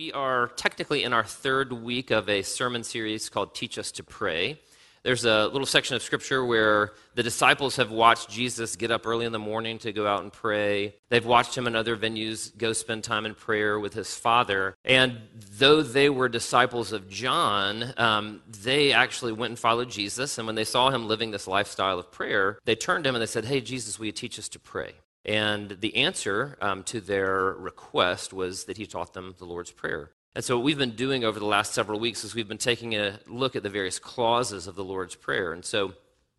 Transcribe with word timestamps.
We 0.00 0.12
are 0.12 0.48
technically 0.56 1.04
in 1.04 1.12
our 1.12 1.24
third 1.24 1.74
week 1.74 2.10
of 2.10 2.26
a 2.30 2.40
sermon 2.40 2.84
series 2.84 3.28
called 3.28 3.54
Teach 3.54 3.76
Us 3.76 3.92
to 3.92 4.02
Pray. 4.02 4.58
There's 5.02 5.26
a 5.26 5.48
little 5.48 5.66
section 5.66 5.94
of 5.94 6.02
scripture 6.02 6.42
where 6.42 6.94
the 7.16 7.22
disciples 7.22 7.76
have 7.76 7.90
watched 7.90 8.30
Jesus 8.30 8.76
get 8.76 8.90
up 8.90 9.06
early 9.06 9.26
in 9.26 9.32
the 9.32 9.38
morning 9.38 9.76
to 9.80 9.92
go 9.92 10.06
out 10.06 10.22
and 10.22 10.32
pray. 10.32 10.94
They've 11.10 11.26
watched 11.26 11.54
him 11.54 11.66
in 11.66 11.76
other 11.76 11.98
venues 11.98 12.56
go 12.56 12.72
spend 12.72 13.04
time 13.04 13.26
in 13.26 13.34
prayer 13.34 13.78
with 13.78 13.92
his 13.92 14.14
father. 14.14 14.74
And 14.86 15.18
though 15.58 15.82
they 15.82 16.08
were 16.08 16.30
disciples 16.30 16.92
of 16.92 17.10
John, 17.10 17.92
um, 17.98 18.40
they 18.62 18.94
actually 18.94 19.32
went 19.32 19.50
and 19.50 19.58
followed 19.58 19.90
Jesus. 19.90 20.38
And 20.38 20.46
when 20.46 20.56
they 20.56 20.64
saw 20.64 20.88
him 20.88 21.08
living 21.08 21.30
this 21.30 21.46
lifestyle 21.46 21.98
of 21.98 22.10
prayer, 22.10 22.58
they 22.64 22.74
turned 22.74 23.04
to 23.04 23.10
him 23.10 23.16
and 23.16 23.22
they 23.22 23.26
said, 23.26 23.44
Hey, 23.44 23.60
Jesus, 23.60 23.98
will 23.98 24.06
you 24.06 24.12
teach 24.12 24.38
us 24.38 24.48
to 24.48 24.58
pray? 24.58 24.94
And 25.24 25.76
the 25.80 25.96
answer 25.96 26.56
um, 26.60 26.82
to 26.84 27.00
their 27.00 27.52
request 27.52 28.32
was 28.32 28.64
that 28.64 28.78
he 28.78 28.86
taught 28.86 29.12
them 29.12 29.34
the 29.38 29.44
Lord's 29.44 29.70
Prayer. 29.70 30.10
And 30.34 30.44
so, 30.44 30.56
what 30.56 30.64
we've 30.64 30.78
been 30.78 30.96
doing 30.96 31.24
over 31.24 31.38
the 31.38 31.46
last 31.46 31.74
several 31.74 31.98
weeks 31.98 32.24
is 32.24 32.34
we've 32.34 32.48
been 32.48 32.56
taking 32.56 32.94
a 32.94 33.18
look 33.26 33.56
at 33.56 33.62
the 33.62 33.68
various 33.68 33.98
clauses 33.98 34.66
of 34.66 34.76
the 34.76 34.84
Lord's 34.84 35.16
Prayer. 35.16 35.52
And 35.52 35.64
so, 35.64 35.94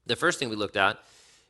the 0.06 0.16
first 0.16 0.40
thing 0.40 0.50
we 0.50 0.56
looked 0.56 0.78
at 0.78 0.98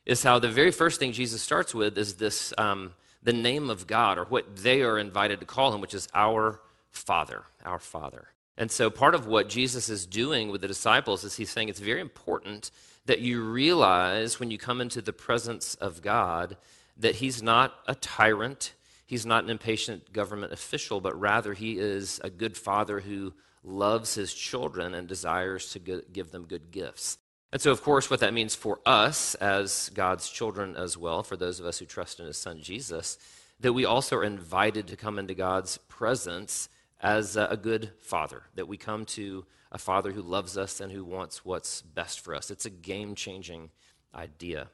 is 0.04 0.22
how 0.22 0.38
the 0.38 0.48
very 0.48 0.72
first 0.72 0.98
thing 0.98 1.12
Jesus 1.12 1.40
starts 1.40 1.74
with 1.74 1.96
is 1.96 2.14
this 2.14 2.52
um, 2.58 2.94
the 3.22 3.32
name 3.32 3.70
of 3.70 3.86
God, 3.86 4.18
or 4.18 4.24
what 4.24 4.56
they 4.56 4.82
are 4.82 4.98
invited 4.98 5.40
to 5.40 5.46
call 5.46 5.72
him, 5.72 5.80
which 5.80 5.94
is 5.94 6.08
our 6.14 6.60
Father, 6.90 7.44
our 7.64 7.78
Father. 7.78 8.28
And 8.58 8.70
so, 8.70 8.90
part 8.90 9.14
of 9.14 9.26
what 9.26 9.48
Jesus 9.48 9.88
is 9.88 10.04
doing 10.04 10.50
with 10.50 10.60
the 10.60 10.68
disciples 10.68 11.24
is 11.24 11.36
he's 11.36 11.50
saying 11.50 11.68
it's 11.68 11.80
very 11.80 12.00
important 12.00 12.70
that 13.06 13.20
you 13.20 13.42
realize 13.42 14.38
when 14.38 14.50
you 14.50 14.58
come 14.58 14.80
into 14.80 15.00
the 15.00 15.12
presence 15.12 15.74
of 15.76 16.02
God 16.02 16.56
that 16.96 17.16
he's 17.16 17.42
not 17.42 17.74
a 17.86 17.94
tyrant, 17.94 18.74
he's 19.06 19.26
not 19.26 19.44
an 19.44 19.50
impatient 19.50 20.12
government 20.12 20.52
official, 20.52 21.00
but 21.00 21.18
rather 21.18 21.54
he 21.54 21.78
is 21.78 22.20
a 22.22 22.30
good 22.30 22.56
father 22.56 23.00
who 23.00 23.32
loves 23.64 24.14
his 24.14 24.34
children 24.34 24.94
and 24.94 25.06
desires 25.06 25.70
to 25.72 25.78
give 25.78 26.30
them 26.32 26.44
good 26.44 26.70
gifts. 26.70 27.18
And 27.52 27.60
so, 27.60 27.70
of 27.70 27.82
course, 27.82 28.08
what 28.08 28.20
that 28.20 28.32
means 28.32 28.54
for 28.54 28.80
us 28.86 29.34
as 29.36 29.90
God's 29.92 30.28
children 30.30 30.74
as 30.74 30.96
well, 30.96 31.22
for 31.22 31.36
those 31.36 31.60
of 31.60 31.66
us 31.66 31.78
who 31.78 31.84
trust 31.84 32.18
in 32.18 32.26
his 32.26 32.38
son 32.38 32.60
Jesus, 32.62 33.18
that 33.60 33.74
we 33.74 33.84
also 33.84 34.16
are 34.16 34.24
invited 34.24 34.88
to 34.88 34.96
come 34.96 35.18
into 35.18 35.34
God's 35.34 35.76
presence 35.76 36.68
as 37.00 37.36
a 37.36 37.58
good 37.60 37.92
father, 38.00 38.44
that 38.54 38.68
we 38.68 38.76
come 38.76 39.04
to 39.04 39.44
a 39.70 39.78
father 39.78 40.12
who 40.12 40.22
loves 40.22 40.56
us 40.56 40.80
and 40.80 40.92
who 40.92 41.04
wants 41.04 41.44
what's 41.44 41.82
best 41.82 42.20
for 42.20 42.34
us. 42.34 42.50
It's 42.50 42.66
a 42.66 42.70
game 42.70 43.14
changing 43.14 43.70
idea. 44.14 44.68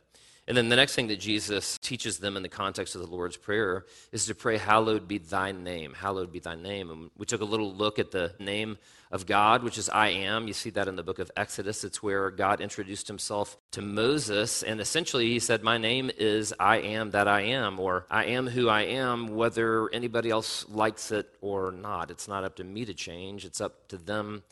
And 0.49 0.57
then 0.57 0.71
the 0.71 0.77
next 0.77 0.95
thing 0.95 1.09
that 1.09 1.21
Jesus 1.21 1.77
teaches 1.77 2.21
them 2.21 2.35
in 2.35 2.43
the 2.43 2.49
context 2.49 2.95
of 2.95 3.03
the 3.03 3.07
Lord's 3.07 3.37
Prayer 3.37 3.85
is 4.13 4.25
to 4.27 4.35
pray, 4.35 4.57
Hallowed 4.57 5.07
be 5.07 5.19
thy 5.19 5.53
name. 5.53 5.93
Hallowed 5.93 6.33
be 6.33 6.39
thy 6.39 6.55
name. 6.55 6.91
And 6.91 7.11
we 7.19 7.27
took 7.27 7.43
a 7.43 7.45
little 7.45 7.71
look 7.71 7.99
at 7.99 8.13
the 8.13 8.33
name 8.41 8.79
of 9.11 9.27
God, 9.27 9.63
which 9.63 9.77
is 9.77 9.91
I 9.91 10.09
am. 10.09 10.49
You 10.49 10.55
see 10.55 10.71
that 10.71 10.89
in 10.89 10.97
the 10.97 11.03
book 11.03 11.19
of 11.19 11.31
Exodus. 11.37 11.85
It's 11.85 12.03
where 12.03 12.31
God 12.31 12.63
introduced 12.63 13.09
himself 13.09 13.59
to 13.73 13.83
Moses. 13.83 14.63
And 14.63 14.81
essentially, 14.81 15.27
he 15.27 15.39
said, 15.39 15.63
My 15.63 15.77
name 15.77 16.11
is 16.17 16.55
I 16.59 16.79
am 16.79 17.11
that 17.11 17.29
I 17.29 17.43
am, 17.43 17.79
or 17.79 18.07
I 18.11 18.25
am 18.25 18.47
who 18.47 18.71
I 18.71 18.85
am, 18.85 19.37
whether 19.37 19.91
anybody 19.93 20.31
else 20.31 20.67
likes 20.71 21.13
it 21.13 21.29
or 21.43 21.73
not. 21.73 22.11
It's 22.11 22.27
not 22.27 22.45
up 22.45 22.57
to 22.57 22.65
me 22.65 22.87
to 22.87 22.95
change, 22.95 23.45
it's 23.45 23.61
up 23.61 23.87
to 23.89 23.99
them 23.99 24.43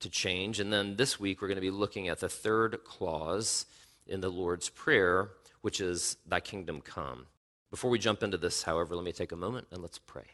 to 0.00 0.10
change. 0.10 0.58
And 0.58 0.72
then 0.72 0.96
this 0.96 1.20
week, 1.20 1.40
we're 1.40 1.48
going 1.48 1.54
to 1.54 1.60
be 1.60 1.70
looking 1.70 2.08
at 2.08 2.18
the 2.18 2.28
third 2.28 2.82
clause 2.82 3.66
in 4.08 4.20
the 4.20 4.28
Lord's 4.28 4.68
Prayer 4.68 5.30
which 5.64 5.80
is 5.80 6.18
thy 6.26 6.40
kingdom 6.40 6.82
come. 6.82 7.24
Before 7.70 7.90
we 7.90 7.98
jump 7.98 8.22
into 8.22 8.36
this, 8.36 8.64
however, 8.64 8.94
let 8.94 9.02
me 9.02 9.12
take 9.12 9.32
a 9.32 9.36
moment 9.36 9.66
and 9.70 9.80
let's 9.80 9.98
pray. 9.98 10.26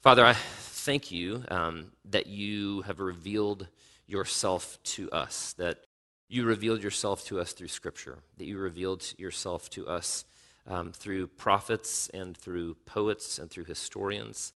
Father, 0.00 0.24
I 0.24 0.32
thank 0.32 1.12
you 1.12 1.44
um, 1.48 1.92
that 2.06 2.26
you 2.26 2.80
have 2.86 3.00
revealed 3.00 3.68
yourself 4.06 4.78
to 4.84 5.10
us, 5.10 5.52
that 5.58 5.84
you 6.26 6.46
revealed 6.46 6.82
yourself 6.82 7.22
to 7.26 7.38
us 7.38 7.52
through 7.52 7.68
Scripture, 7.68 8.20
that 8.38 8.46
you 8.46 8.56
revealed 8.56 9.04
yourself 9.18 9.68
to 9.68 9.86
us 9.86 10.24
um, 10.66 10.90
through 10.92 11.26
prophets 11.26 12.08
and 12.14 12.34
through 12.34 12.76
poets 12.86 13.38
and 13.38 13.50
through 13.50 13.64
historians. 13.64 14.54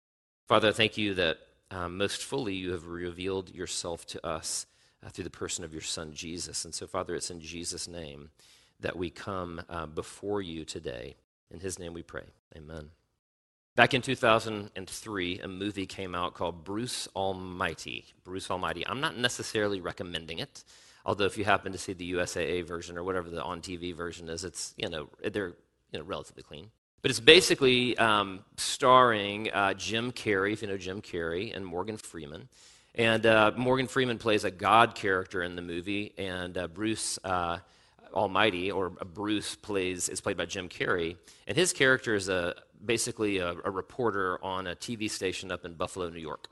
Father, 0.48 0.70
I 0.70 0.72
thank 0.72 0.98
you 0.98 1.14
that 1.16 1.40
um, 1.72 1.98
most 1.98 2.24
fully 2.24 2.54
you 2.54 2.72
have 2.72 2.88
revealed 2.88 3.54
yourself 3.54 4.06
to 4.08 4.26
us 4.26 4.66
uh, 5.06 5.10
through 5.10 5.26
the 5.26 5.30
person 5.30 5.66
of 5.66 5.74
your 5.74 5.82
Son, 5.82 6.14
Jesus. 6.14 6.64
And 6.64 6.74
so, 6.74 6.88
Father, 6.88 7.16
it's 7.16 7.32
in 7.32 7.42
Jesus' 7.42 7.90
name 7.90 8.30
that 8.80 8.96
we 8.96 9.10
come 9.10 9.62
uh, 9.70 9.86
before 9.86 10.42
you 10.42 10.66
today. 10.66 11.16
In 11.52 11.60
his 11.60 11.80
name 11.80 11.94
we 11.94 12.04
pray. 12.04 12.26
Amen. 12.56 12.90
Back 13.76 13.94
in 13.94 14.02
2003, 14.02 15.40
a 15.40 15.48
movie 15.48 15.86
came 15.86 16.16
out 16.16 16.34
called 16.34 16.64
Bruce 16.64 17.08
Almighty. 17.16 18.06
Bruce 18.24 18.50
Almighty. 18.50 18.86
I'm 18.88 19.00
not 19.00 19.18
necessarily 19.18 19.80
recommending 19.80 20.40
it, 20.40 20.64
although 21.06 21.26
if 21.26 21.38
you 21.38 21.46
happen 21.46 21.72
to 21.74 21.78
see 21.78 21.94
the 21.94 22.14
USAA 22.14 22.66
version 22.66 22.98
or 22.98 23.04
whatever 23.04 23.30
the 23.30 23.44
on 23.44 23.62
TV 23.62 23.96
version 23.96 24.30
is, 24.30 24.44
it's, 24.44 24.74
you 24.78 24.90
know, 24.90 25.10
they're 25.32 25.54
you 25.92 26.00
know, 26.00 26.06
relatively 26.06 26.44
clean. 26.44 26.72
But 27.04 27.12
it's 27.12 27.20
basically 27.20 27.96
um, 27.98 28.40
starring 28.58 29.52
uh, 29.52 29.76
Jim 29.76 30.12
Carrey, 30.12 30.54
if 30.54 30.64
you 30.64 30.68
know 30.68 30.78
Jim 30.78 31.02
Carrey, 31.02 31.56
and 31.56 31.66
Morgan 31.66 31.98
Freeman. 31.98 32.50
And 32.96 33.28
uh, 33.28 33.52
Morgan 33.56 33.86
Freeman 33.86 34.18
plays 34.18 34.44
a 34.44 34.50
God 34.50 34.96
character 34.96 35.44
in 35.44 35.56
the 35.56 35.62
movie, 35.62 36.14
and 36.18 36.58
uh, 36.58 36.68
Bruce 36.68 37.20
uh, 37.24 37.60
Almighty, 38.14 38.72
or 38.72 38.90
Bruce, 38.90 39.56
plays 39.56 40.10
is 40.10 40.22
played 40.22 40.38
by 40.38 40.46
Jim 40.46 40.70
Carrey, 40.70 41.18
and 41.48 41.58
his 41.58 41.74
character 41.74 42.16
is 42.16 42.30
a 42.30 42.56
basically 42.86 43.38
a, 43.40 43.56
a 43.66 43.72
reporter 43.72 44.44
on 44.44 44.68
a 44.68 44.76
TV 44.76 45.10
station 45.10 45.52
up 45.52 45.66
in 45.66 45.74
Buffalo, 45.74 46.10
New 46.10 46.20
York. 46.20 46.48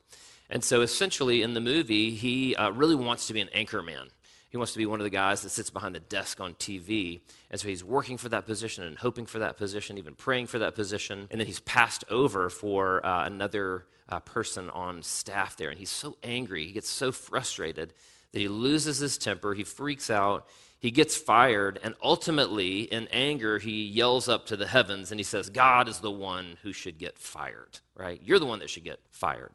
And 0.50 0.64
so, 0.64 0.82
essentially, 0.82 1.42
in 1.42 1.54
the 1.54 1.62
movie, 1.62 2.12
he 2.12 2.56
uh, 2.56 2.72
really 2.72 2.96
wants 2.96 3.28
to 3.28 3.34
be 3.34 3.42
an 3.42 3.50
anchor 3.54 3.82
man. 3.82 4.08
He 4.50 4.58
wants 4.58 4.72
to 4.72 4.78
be 4.78 4.86
one 4.86 5.02
of 5.02 5.04
the 5.04 5.10
guys 5.10 5.42
that 5.42 5.50
sits 5.50 5.70
behind 5.70 5.96
the 5.96 6.00
desk 6.00 6.40
on 6.40 6.54
TV. 6.54 7.20
And 7.52 7.60
so 7.60 7.68
he's 7.68 7.84
working 7.84 8.18
for 8.18 8.30
that 8.30 8.46
position 8.46 8.86
and 8.86 8.98
hoping 8.98 9.26
for 9.26 9.40
that 9.40 9.58
position, 9.58 9.98
even 9.98 10.16
praying 10.16 10.48
for 10.48 10.60
that 10.60 10.76
position. 10.76 11.28
And 11.30 11.42
then 11.42 11.46
he's 11.46 11.60
passed 11.60 12.06
over 12.10 12.50
for 12.50 13.06
uh, 13.06 13.26
another 13.26 13.86
uh, 14.08 14.22
person 14.22 14.70
on 14.70 15.02
staff 15.04 15.58
there. 15.58 15.70
And 15.70 15.78
he's 15.78 15.90
so 15.90 16.16
angry, 16.24 16.66
he 16.68 16.72
gets 16.72 16.90
so 16.90 17.12
frustrated 17.12 17.94
that 18.32 18.40
he 18.40 18.48
loses 18.48 19.00
his 19.00 19.18
temper, 19.18 19.54
he 19.54 19.66
freaks 19.66 20.10
out, 20.10 20.48
he 20.86 20.92
gets 20.92 21.18
fired, 21.18 21.80
and 21.82 21.96
ultimately, 22.04 22.82
in 22.82 23.08
anger, 23.08 23.58
he 23.58 23.86
yells 23.86 24.30
up 24.30 24.46
to 24.46 24.56
the 24.56 24.68
heavens 24.68 25.10
and 25.10 25.20
he 25.20 25.24
says, 25.24 25.50
God 25.50 25.90
is 25.90 25.98
the 25.98 26.12
one 26.12 26.58
who 26.62 26.74
should 26.74 27.00
get 27.00 27.18
fired, 27.18 27.80
right? 27.96 28.22
You're 28.24 28.38
the 28.38 28.46
one 28.46 28.60
that 28.60 28.70
should 28.70 28.84
get 28.84 29.00
fired. 29.10 29.50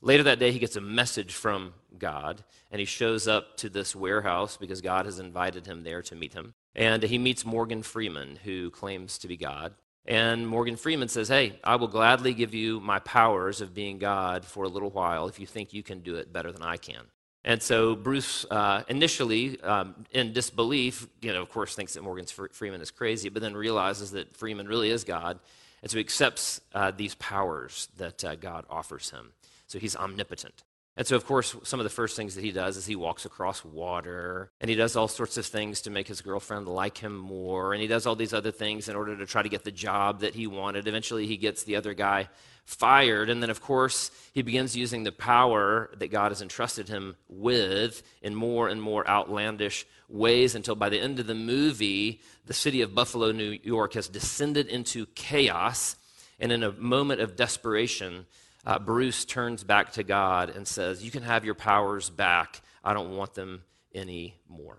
Later 0.00 0.22
that 0.22 0.38
day, 0.38 0.52
he 0.52 0.60
gets 0.60 0.76
a 0.76 0.80
message 0.80 1.34
from 1.34 1.74
God, 1.98 2.44
and 2.70 2.78
he 2.78 2.84
shows 2.84 3.26
up 3.26 3.56
to 3.56 3.68
this 3.68 3.96
warehouse 3.96 4.56
because 4.56 4.80
God 4.80 5.06
has 5.06 5.18
invited 5.18 5.66
him 5.66 5.82
there 5.82 6.02
to 6.02 6.14
meet 6.14 6.34
him. 6.34 6.54
And 6.76 7.02
he 7.02 7.18
meets 7.18 7.44
Morgan 7.44 7.82
Freeman, 7.82 8.38
who 8.44 8.70
claims 8.70 9.18
to 9.18 9.26
be 9.26 9.36
God. 9.36 9.74
And 10.06 10.46
Morgan 10.46 10.76
Freeman 10.76 11.08
says, 11.08 11.26
Hey, 11.26 11.58
I 11.64 11.74
will 11.74 11.88
gladly 11.88 12.32
give 12.32 12.54
you 12.54 12.78
my 12.78 13.00
powers 13.00 13.60
of 13.60 13.74
being 13.74 13.98
God 13.98 14.44
for 14.44 14.62
a 14.62 14.68
little 14.68 14.90
while 14.90 15.26
if 15.26 15.40
you 15.40 15.46
think 15.46 15.72
you 15.72 15.82
can 15.82 15.98
do 15.98 16.14
it 16.14 16.32
better 16.32 16.52
than 16.52 16.62
I 16.62 16.76
can. 16.76 17.06
And 17.46 17.62
so 17.62 17.94
Bruce, 17.94 18.44
uh, 18.50 18.82
initially 18.88 19.60
um, 19.60 20.04
in 20.10 20.32
disbelief, 20.32 21.06
you 21.22 21.32
know, 21.32 21.40
of 21.40 21.48
course, 21.48 21.76
thinks 21.76 21.94
that 21.94 22.02
Morgan 22.02 22.26
Freeman 22.26 22.80
is 22.80 22.90
crazy, 22.90 23.28
but 23.28 23.40
then 23.40 23.54
realizes 23.54 24.10
that 24.10 24.36
Freeman 24.36 24.66
really 24.66 24.90
is 24.90 25.04
God. 25.04 25.38
And 25.80 25.88
so 25.88 25.96
he 25.96 26.00
accepts 26.00 26.60
uh, 26.74 26.90
these 26.90 27.14
powers 27.14 27.88
that 27.98 28.24
uh, 28.24 28.34
God 28.34 28.64
offers 28.68 29.10
him. 29.10 29.32
So 29.68 29.78
he's 29.78 29.94
omnipotent. 29.94 30.64
And 30.98 31.06
so, 31.06 31.14
of 31.14 31.26
course, 31.26 31.54
some 31.62 31.78
of 31.78 31.84
the 31.84 31.90
first 31.90 32.16
things 32.16 32.34
that 32.36 32.44
he 32.44 32.52
does 32.52 32.78
is 32.78 32.86
he 32.86 32.96
walks 32.96 33.26
across 33.26 33.62
water, 33.62 34.50
and 34.62 34.70
he 34.70 34.76
does 34.76 34.96
all 34.96 35.08
sorts 35.08 35.36
of 35.36 35.44
things 35.44 35.82
to 35.82 35.90
make 35.90 36.08
his 36.08 36.22
girlfriend 36.22 36.66
like 36.66 36.96
him 36.96 37.14
more, 37.14 37.74
and 37.74 37.82
he 37.82 37.88
does 37.88 38.06
all 38.06 38.16
these 38.16 38.32
other 38.32 38.50
things 38.50 38.88
in 38.88 38.96
order 38.96 39.14
to 39.14 39.26
try 39.26 39.42
to 39.42 39.48
get 39.50 39.62
the 39.62 39.70
job 39.70 40.20
that 40.20 40.34
he 40.34 40.46
wanted. 40.46 40.88
Eventually, 40.88 41.26
he 41.26 41.36
gets 41.36 41.64
the 41.64 41.76
other 41.76 41.92
guy 41.92 42.30
fired, 42.64 43.28
and 43.28 43.42
then, 43.42 43.50
of 43.50 43.60
course, 43.60 44.10
he 44.32 44.40
begins 44.40 44.74
using 44.74 45.04
the 45.04 45.12
power 45.12 45.90
that 45.98 46.08
God 46.08 46.32
has 46.32 46.40
entrusted 46.40 46.88
him 46.88 47.16
with 47.28 48.02
in 48.22 48.34
more 48.34 48.68
and 48.68 48.80
more 48.80 49.06
outlandish 49.06 49.86
ways 50.08 50.54
until 50.54 50.74
by 50.74 50.88
the 50.88 50.98
end 50.98 51.20
of 51.20 51.26
the 51.26 51.34
movie, 51.34 52.22
the 52.46 52.54
city 52.54 52.80
of 52.80 52.94
Buffalo, 52.94 53.32
New 53.32 53.58
York 53.62 53.92
has 53.92 54.08
descended 54.08 54.66
into 54.66 55.04
chaos, 55.14 55.96
and 56.40 56.50
in 56.50 56.62
a 56.62 56.72
moment 56.72 57.20
of 57.20 57.36
desperation, 57.36 58.24
uh, 58.66 58.80
Bruce 58.80 59.24
turns 59.24 59.62
back 59.62 59.92
to 59.92 60.02
God 60.02 60.50
and 60.50 60.66
says, 60.66 61.04
You 61.04 61.10
can 61.10 61.22
have 61.22 61.44
your 61.44 61.54
powers 61.54 62.10
back. 62.10 62.60
I 62.82 62.92
don't 62.92 63.16
want 63.16 63.34
them 63.34 63.62
anymore. 63.94 64.78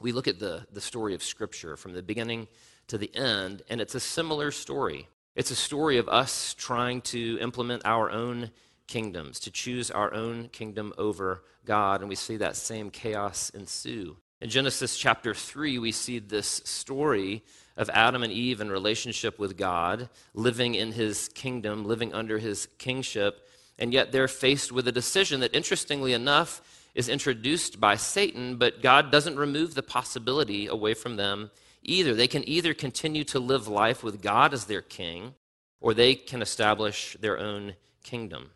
We 0.00 0.12
look 0.12 0.26
at 0.26 0.38
the, 0.38 0.66
the 0.72 0.80
story 0.80 1.14
of 1.14 1.22
Scripture 1.22 1.76
from 1.76 1.92
the 1.92 2.02
beginning 2.02 2.48
to 2.88 2.98
the 2.98 3.14
end, 3.14 3.62
and 3.68 3.80
it's 3.80 3.94
a 3.94 4.00
similar 4.00 4.50
story. 4.50 5.08
It's 5.34 5.50
a 5.50 5.56
story 5.56 5.98
of 5.98 6.08
us 6.08 6.54
trying 6.54 7.02
to 7.02 7.38
implement 7.40 7.82
our 7.84 8.10
own 8.10 8.50
kingdoms, 8.86 9.40
to 9.40 9.50
choose 9.50 9.90
our 9.90 10.12
own 10.14 10.48
kingdom 10.48 10.94
over 10.96 11.42
God, 11.64 12.00
and 12.00 12.08
we 12.08 12.14
see 12.14 12.38
that 12.38 12.56
same 12.56 12.90
chaos 12.90 13.50
ensue. 13.50 14.16
In 14.42 14.50
Genesis 14.50 14.98
chapter 14.98 15.32
3, 15.32 15.78
we 15.78 15.92
see 15.92 16.18
this 16.18 16.60
story 16.64 17.42
of 17.78 17.88
Adam 17.88 18.22
and 18.22 18.30
Eve 18.30 18.60
in 18.60 18.70
relationship 18.70 19.38
with 19.38 19.56
God, 19.56 20.10
living 20.34 20.74
in 20.74 20.92
his 20.92 21.28
kingdom, 21.28 21.86
living 21.86 22.12
under 22.12 22.38
his 22.38 22.68
kingship. 22.76 23.48
And 23.78 23.94
yet 23.94 24.12
they're 24.12 24.28
faced 24.28 24.72
with 24.72 24.86
a 24.88 24.92
decision 24.92 25.40
that, 25.40 25.54
interestingly 25.54 26.12
enough, 26.12 26.60
is 26.94 27.08
introduced 27.08 27.80
by 27.80 27.96
Satan, 27.96 28.56
but 28.56 28.82
God 28.82 29.10
doesn't 29.10 29.38
remove 29.38 29.74
the 29.74 29.82
possibility 29.82 30.66
away 30.66 30.92
from 30.92 31.16
them 31.16 31.50
either. 31.82 32.14
They 32.14 32.28
can 32.28 32.46
either 32.46 32.74
continue 32.74 33.24
to 33.24 33.38
live 33.38 33.68
life 33.68 34.02
with 34.02 34.20
God 34.20 34.52
as 34.52 34.66
their 34.66 34.82
king, 34.82 35.34
or 35.80 35.94
they 35.94 36.14
can 36.14 36.42
establish 36.42 37.16
their 37.20 37.38
own 37.38 37.74
kingdom. 38.02 38.50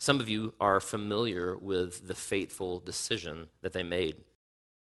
Some 0.00 0.18
of 0.18 0.28
you 0.28 0.54
are 0.60 0.80
familiar 0.80 1.56
with 1.56 2.08
the 2.08 2.14
fateful 2.14 2.80
decision 2.80 3.48
that 3.62 3.72
they 3.72 3.84
made. 3.84 4.16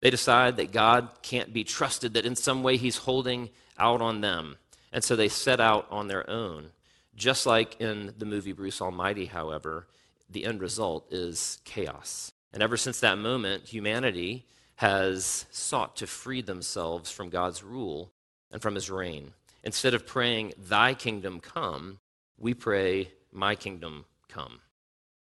They 0.02 0.10
decide 0.10 0.58
that 0.58 0.72
God 0.72 1.10
can't 1.22 1.54
be 1.54 1.64
trusted, 1.64 2.14
that 2.14 2.26
in 2.26 2.36
some 2.36 2.64
way 2.64 2.78
he's 2.78 2.98
holding 2.98 3.50
out 3.78 4.02
on 4.02 4.22
them. 4.22 4.58
And 4.92 5.04
so 5.04 5.16
they 5.16 5.30
set 5.30 5.60
out 5.60 5.88
on 5.90 6.08
their 6.08 6.30
own. 6.30 6.72
Just 7.16 7.46
like 7.46 7.82
in 7.82 8.14
the 8.18 8.26
movie 8.26 8.52
Bruce 8.52 8.82
Almighty, 8.82 9.26
however, 9.26 9.88
the 10.30 10.46
end 10.46 10.62
result 10.62 11.12
is 11.12 11.60
chaos. 11.66 12.32
And 12.54 12.62
ever 12.62 12.78
since 12.78 13.00
that 13.00 13.18
moment, 13.18 13.68
humanity 13.68 14.46
has 14.76 15.46
sought 15.50 15.96
to 15.98 16.08
free 16.08 16.42
themselves 16.42 17.12
from 17.12 17.30
God's 17.30 17.64
rule 17.64 18.12
and 18.52 18.62
from 18.62 18.76
his 18.76 18.90
reign. 18.90 19.34
Instead 19.64 19.94
of 19.94 20.06
praying, 20.06 20.54
Thy 20.58 20.94
kingdom 20.94 21.40
come, 21.40 22.00
we 22.38 22.54
pray, 22.54 23.12
My 23.32 23.56
kingdom 23.56 24.06
come. 24.30 24.60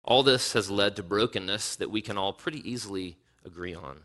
All 0.03 0.23
this 0.23 0.53
has 0.53 0.69
led 0.69 0.95
to 0.97 1.03
brokenness 1.03 1.77
that 1.77 1.91
we 1.91 2.01
can 2.01 2.17
all 2.17 2.33
pretty 2.33 2.69
easily 2.69 3.17
agree 3.45 3.73
on. 3.73 4.01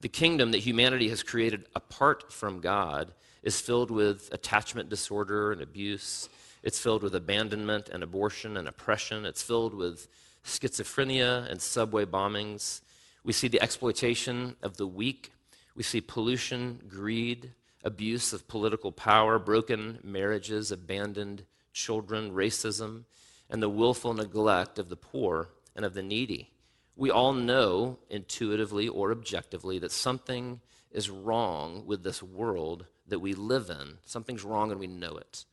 The 0.00 0.08
kingdom 0.08 0.50
that 0.50 0.58
humanity 0.58 1.08
has 1.08 1.22
created 1.22 1.66
apart 1.74 2.32
from 2.32 2.60
God 2.60 3.12
is 3.42 3.60
filled 3.60 3.90
with 3.90 4.28
attachment 4.32 4.88
disorder 4.88 5.52
and 5.52 5.62
abuse. 5.62 6.28
It's 6.62 6.78
filled 6.78 7.02
with 7.02 7.14
abandonment 7.14 7.88
and 7.88 8.02
abortion 8.02 8.56
and 8.56 8.68
oppression. 8.68 9.24
It's 9.24 9.42
filled 9.42 9.72
with 9.72 10.06
schizophrenia 10.44 11.50
and 11.50 11.62
subway 11.62 12.04
bombings. 12.04 12.82
We 13.24 13.32
see 13.32 13.48
the 13.48 13.62
exploitation 13.62 14.56
of 14.62 14.76
the 14.76 14.86
weak. 14.86 15.32
We 15.74 15.82
see 15.82 16.00
pollution, 16.00 16.80
greed, 16.88 17.52
abuse 17.82 18.32
of 18.32 18.48
political 18.48 18.92
power, 18.92 19.38
broken 19.38 19.98
marriages, 20.02 20.72
abandoned 20.72 21.44
children, 21.72 22.32
racism, 22.32 23.04
and 23.48 23.62
the 23.62 23.68
willful 23.68 24.12
neglect 24.12 24.78
of 24.78 24.88
the 24.88 24.96
poor 24.96 25.50
and 25.74 25.84
of 25.84 25.94
the 25.94 26.02
needy. 26.02 26.50
We 26.96 27.10
all 27.10 27.34
know 27.34 27.98
intuitively 28.08 28.88
or 28.88 29.12
objectively 29.12 29.78
that 29.80 29.92
something 29.92 30.60
is 30.90 31.10
wrong 31.10 31.84
with 31.86 32.02
this 32.02 32.22
world 32.22 32.86
that 33.08 33.18
we 33.18 33.34
live 33.34 33.70
in. 33.70 33.98
Something's 34.06 34.44
wrong 34.44 34.70
and 34.70 34.80
we 34.80 34.86
know 34.86 35.16
it. 35.16 35.44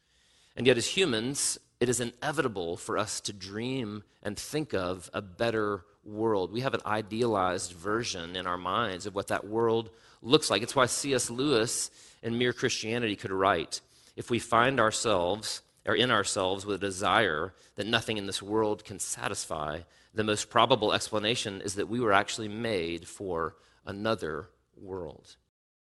And 0.56 0.66
yet, 0.66 0.78
as 0.78 0.88
humans, 0.88 1.60
it 1.80 1.90
is 1.90 2.00
inevitable 2.00 2.78
for 2.78 2.98
us 2.98 3.20
to 3.22 3.34
dream 3.34 4.04
and 4.22 4.38
think 4.38 4.74
of 4.74 5.10
a 5.14 5.22
better 5.22 5.84
world. 6.06 6.52
We 6.52 6.62
have 6.62 6.74
an 6.74 6.82
idealized 6.86 7.74
version 7.74 8.36
in 8.36 8.48
our 8.48 8.58
minds 8.58 9.06
of 9.06 9.16
what 9.16 9.28
that 9.28 9.46
world 9.46 9.90
looks 10.22 10.50
like. 10.50 10.62
It's 10.62 10.76
why 10.76 10.86
C.S. 10.86 11.30
Lewis 11.30 11.92
in 12.22 12.38
Mere 12.38 12.54
Christianity 12.54 13.16
could 13.16 13.32
write 13.32 13.82
if 14.16 14.30
we 14.30 14.40
find 14.40 14.80
ourselves 14.80 15.62
or 15.86 15.96
in 15.96 16.12
ourselves 16.12 16.66
with 16.66 16.76
a 16.76 16.86
desire 16.86 17.54
that 17.76 17.88
nothing 17.88 18.18
in 18.18 18.28
this 18.28 18.42
world 18.42 18.86
can 18.86 19.00
satisfy, 19.00 19.80
the 20.14 20.24
most 20.24 20.50
probable 20.50 20.94
explanation 20.94 21.62
is 21.62 21.76
that 21.76 21.90
we 21.90 22.00
were 22.00 22.14
actually 22.14 22.48
made 22.48 23.08
for 23.08 23.56
another 23.86 24.50
world. 24.76 25.36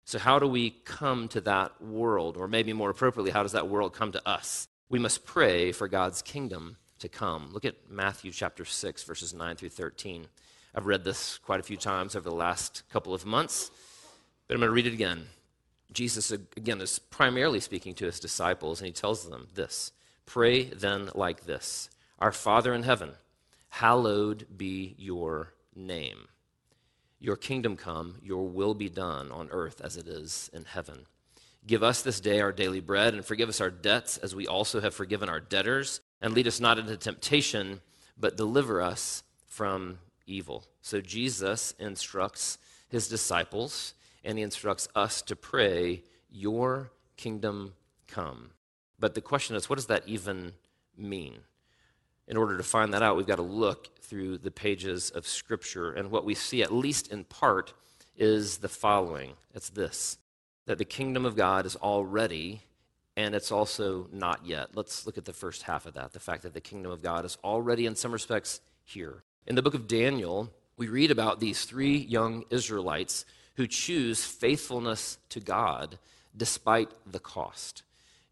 So, 0.05 0.19
how 0.19 0.39
do 0.39 0.47
we 0.47 0.71
come 0.71 1.29
to 1.29 1.41
that 1.43 1.81
world? 1.83 2.37
Or 2.37 2.47
maybe 2.47 2.73
more 2.73 2.91
appropriately, 2.91 3.33
how 3.33 3.43
does 3.43 3.53
that 3.53 3.69
world 3.69 3.93
come 3.93 4.13
to 4.13 4.29
us? 4.29 4.69
We 4.89 4.99
must 4.99 5.25
pray 5.25 5.73
for 5.73 5.89
God's 5.89 6.23
kingdom 6.23 6.77
to 7.01 7.09
come. 7.09 7.51
Look 7.53 7.65
at 7.65 7.91
Matthew 7.91 8.31
chapter 8.31 8.65
6, 8.65 9.03
verses 9.03 9.35
9 9.35 9.57
through 9.57 9.71
13. 9.71 10.27
I've 10.75 10.87
read 10.87 11.05
this 11.05 11.39
quite 11.39 11.61
a 11.61 11.65
few 11.65 11.77
times 11.77 12.15
over 12.15 12.29
the 12.29 12.35
last 12.35 12.83
couple 12.91 13.15
of 13.15 13.27
months, 13.27 13.71
but 14.47 14.55
I'm 14.55 14.61
going 14.61 14.69
to 14.69 14.75
read 14.75 14.87
it 14.87 14.93
again. 14.93 15.27
Jesus, 15.93 16.31
again, 16.31 16.81
is 16.81 16.99
primarily 16.99 17.61
speaking 17.61 17.95
to 17.95 18.07
his 18.07 18.21
disciples, 18.21 18.81
and 18.81 18.87
he 18.87 18.93
tells 18.93 19.29
them 19.29 19.49
this 19.55 19.93
Pray 20.27 20.65
then 20.65 21.11
like 21.15 21.47
this 21.47 21.89
Our 22.19 22.33
Father 22.33 22.75
in 22.75 22.83
heaven, 22.83 23.13
hallowed 23.77 24.47
be 24.57 24.95
your 24.97 25.53
name. 25.75 26.29
Your 27.21 27.37
kingdom 27.37 27.77
come, 27.77 28.15
your 28.23 28.49
will 28.49 28.73
be 28.73 28.89
done 28.89 29.31
on 29.31 29.51
earth 29.51 29.83
as 29.85 29.99
it 29.99 30.09
is 30.09 30.49
in 30.55 30.65
heaven. 30.65 31.01
Give 31.67 31.83
us 31.83 32.01
this 32.01 32.19
day 32.19 32.41
our 32.41 32.53
daily 32.53 32.81
bread, 32.81 33.13
and 33.13 33.23
forgive 33.23 33.51
us 33.51 33.61
our 33.61 33.69
debts 33.69 34.17
as 34.17 34.35
we 34.35 34.47
also 34.47 34.81
have 34.81 34.95
forgiven 34.95 35.29
our 35.29 35.41
debtors. 35.41 36.01
And 36.23 36.33
lead 36.33 36.47
us 36.47 36.59
not 36.59 36.79
into 36.79 36.97
temptation, 36.97 37.83
but 38.17 38.39
deliver 38.39 38.81
us 38.81 39.23
from 39.47 39.99
evil. 40.27 40.65
So 40.81 41.03
Jesus 41.03 41.75
instructs 41.79 42.57
his 42.89 43.09
disciples, 43.09 43.93
and 44.25 44.39
he 44.39 44.45
instructs 44.45 44.89
us 44.95 45.21
to 45.21 45.37
pray, 45.37 46.03
Your 46.31 46.93
kingdom 47.19 47.75
come. 48.09 48.53
But 48.99 49.15
the 49.15 49.21
question 49.21 49.55
is, 49.55 49.69
what 49.69 49.77
does 49.77 49.89
that 49.89 50.09
even 50.09 50.53
mean? 50.97 51.41
In 52.29 52.37
order 52.37 52.57
to 52.57 52.63
find 52.63 52.93
that 52.93 53.03
out, 53.03 53.17
we've 53.17 53.27
got 53.27 53.37
to 53.37 53.43
look 53.43 54.01
through 54.01 54.39
the 54.39 54.51
pages 54.51 55.11
of 55.11 55.27
Scripture. 55.27 55.93
And 55.93 56.11
what 56.11 56.25
we 56.25 56.35
see, 56.35 56.63
at 56.63 56.73
least 56.73 57.13
in 57.13 57.25
part, 57.25 57.73
is 58.17 58.59
the 58.59 58.69
following 58.69 59.35
it's 59.55 59.71
this 59.71 60.19
that 60.67 60.79
the 60.79 60.85
kingdom 60.85 61.25
of 61.25 61.37
God 61.37 61.65
is 61.65 61.77
already, 61.77 62.61
and 63.17 63.37
it's 63.37 63.53
also 63.53 64.09
not 64.13 64.45
yet. 64.45 64.71
Let's 64.75 65.07
look 65.07 65.17
at 65.17 65.25
the 65.25 65.33
first 65.33 65.63
half 65.63 65.87
of 65.87 65.95
that 65.95 66.13
the 66.13 66.21
fact 66.21 66.43
that 66.43 66.55
the 66.55 66.61
kingdom 66.61 66.91
of 66.91 67.03
God 67.03 67.25
is 67.25 67.39
already, 67.45 67.87
in 67.87 67.95
some 67.95 68.13
respects, 68.13 68.61
here. 68.85 69.23
In 69.47 69.55
the 69.55 69.63
book 69.63 69.75
of 69.75 69.87
Daniel, 69.87 70.51
we 70.77 70.89
read 70.89 71.11
about 71.11 71.39
these 71.39 71.65
three 71.65 71.97
young 71.97 72.45
Israelites 72.51 73.25
who 73.55 73.67
choose 73.67 74.25
faithfulness 74.25 75.19
to 75.31 75.41
God 75.41 75.99
despite 76.37 76.91
the 77.11 77.21
cost. 77.21 77.83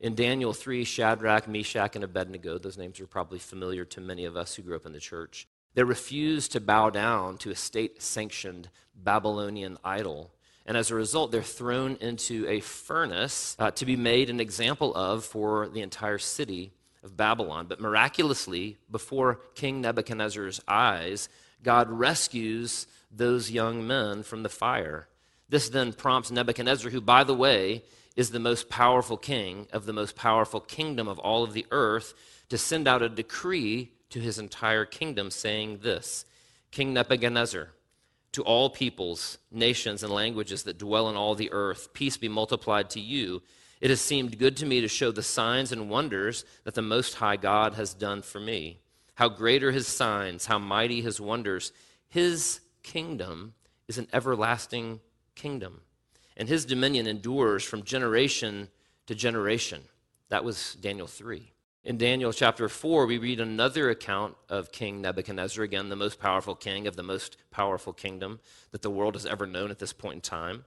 In 0.00 0.14
Daniel 0.14 0.52
3, 0.52 0.85
Shadrach, 0.85 1.49
Meshach, 1.49 1.94
and 1.94 2.05
Abednego, 2.05 2.58
those 2.58 2.76
names 2.76 3.00
are 3.00 3.06
probably 3.06 3.38
familiar 3.38 3.85
to 3.87 4.00
many 4.00 4.25
of 4.25 4.37
us 4.37 4.55
who 4.55 4.62
grew 4.62 4.76
up 4.76 4.87
in 4.87 4.93
the 4.93 5.00
church, 5.00 5.46
they 5.75 5.82
refuse 5.82 6.49
to 6.49 6.61
bow 6.61 6.91
down 6.91 7.38
to 7.38 7.50
a 7.50 7.56
state 7.56 8.02
sanctioned 8.02 8.69
Babylonian 8.94 9.79
idol. 9.85 10.31
And 10.67 10.76
as 10.76 10.91
a 10.91 10.94
result, 10.94 11.31
they're 11.31 11.43
thrown 11.43 11.96
into 12.00 12.46
a 12.49 12.61
furnace 12.61 13.56
uh, 13.58 13.70
to 13.73 13.85
be 13.85 13.96
made 13.96 14.31
an 14.31 14.41
example 14.41 14.94
of 14.94 15.25
for 15.25 15.69
the 15.69 15.82
entire 15.82 16.19
city 16.19 16.73
of 17.02 17.17
Babylon. 17.17 17.67
But 17.69 17.81
miraculously, 17.81 18.79
before 18.91 19.41
King 19.55 19.81
Nebuchadnezzar's 19.81 20.61
eyes, 20.67 21.29
God 21.62 21.91
rescues 21.91 22.86
those 23.10 23.51
young 23.51 23.86
men 23.86 24.22
from 24.22 24.43
the 24.43 24.48
fire. 24.48 25.08
This 25.48 25.69
then 25.69 25.93
prompts 25.93 26.31
Nebuchadnezzar, 26.31 26.91
who, 26.91 27.01
by 27.01 27.24
the 27.24 27.34
way, 27.34 27.82
is 28.17 28.31
the 28.31 28.39
most 28.39 28.69
powerful 28.69 29.17
king 29.17 29.67
of 29.73 29.87
the 29.87 29.93
most 29.93 30.17
powerful 30.17 30.61
kingdom 30.61 31.09
of 31.09 31.19
all 31.19 31.43
of 31.43 31.53
the 31.53 31.67
earth, 31.71 32.15
to 32.49 32.59
send 32.59 32.87
out 32.87 33.03
a 33.03 33.09
decree 33.09 33.91
to 34.11 34.21
his 34.21 34.39
entire 34.39 34.85
kingdom 34.85 35.31
saying 35.31 35.79
this 35.83 36.25
King 36.71 36.93
Nebuchadnezzar, 36.93 37.71
to 38.33 38.43
all 38.43 38.71
peoples, 38.71 39.39
nations, 39.51 40.03
and 40.03 40.13
languages 40.13 40.65
that 40.65 40.79
dwell 40.79 41.09
in 41.09 41.17
all 41.17 41.35
the 41.35 41.53
earth, 41.53 41.93
peace 41.93 42.17
be 42.17 42.29
multiplied 42.29 42.91
to 42.91 43.01
you. 43.01 43.43
It 43.81 43.91
has 43.91 44.01
seemed 44.01 44.39
good 44.39 44.56
to 44.59 44.67
me 44.67 44.81
to 44.81 44.89
show 44.89 45.13
the 45.13 45.23
signs 45.23 45.73
and 45.73 45.91
wonders 45.91 46.44
that 46.65 46.75
the 46.75 46.83
Most 46.83 47.15
High 47.15 47.37
God 47.37 47.75
has 47.75 47.94
done 47.94 48.23
for 48.23 48.41
me. 48.41 48.81
How 49.15 49.29
great 49.29 49.63
are 49.63 49.71
his 49.71 49.87
signs, 49.87 50.47
how 50.47 50.59
mighty 50.59 51.01
his 51.01 51.21
wonders. 51.21 51.73
His 52.09 52.61
kingdom 52.83 53.55
is 53.87 53.99
an 53.99 54.09
everlasting 54.13 55.01
kingdom 55.37 55.81
and 56.36 56.48
his 56.48 56.64
dominion 56.64 57.06
endures 57.06 57.64
from 57.64 57.82
generation 57.82 58.69
to 59.06 59.14
generation. 59.14 59.82
That 60.29 60.44
was 60.44 60.76
Daniel 60.81 61.06
3. 61.06 61.53
In 61.84 61.98
Daniel 61.98 62.32
chapter 62.32 62.69
4, 62.69 63.05
we 63.05 63.19
read 63.19 63.41
another 63.41 63.91
account 63.91 64.36
of 64.48 64.72
King 64.72 65.03
Nebuchadnezzar, 65.03 65.62
again, 65.62 65.91
the 65.91 65.96
most 65.96 66.19
powerful 66.19 66.55
king 66.55 66.86
of 66.86 66.96
the 66.96 67.03
most 67.03 67.36
powerful 67.50 67.93
kingdom 67.93 68.41
that 68.70 68.81
the 68.81 68.91
world 68.91 69.14
has 69.14 69.26
ever 69.26 69.46
known 69.46 69.70
at 69.70 69.79
this 69.79 69.93
point 69.93 70.14
in 70.14 70.20
time. 70.22 70.64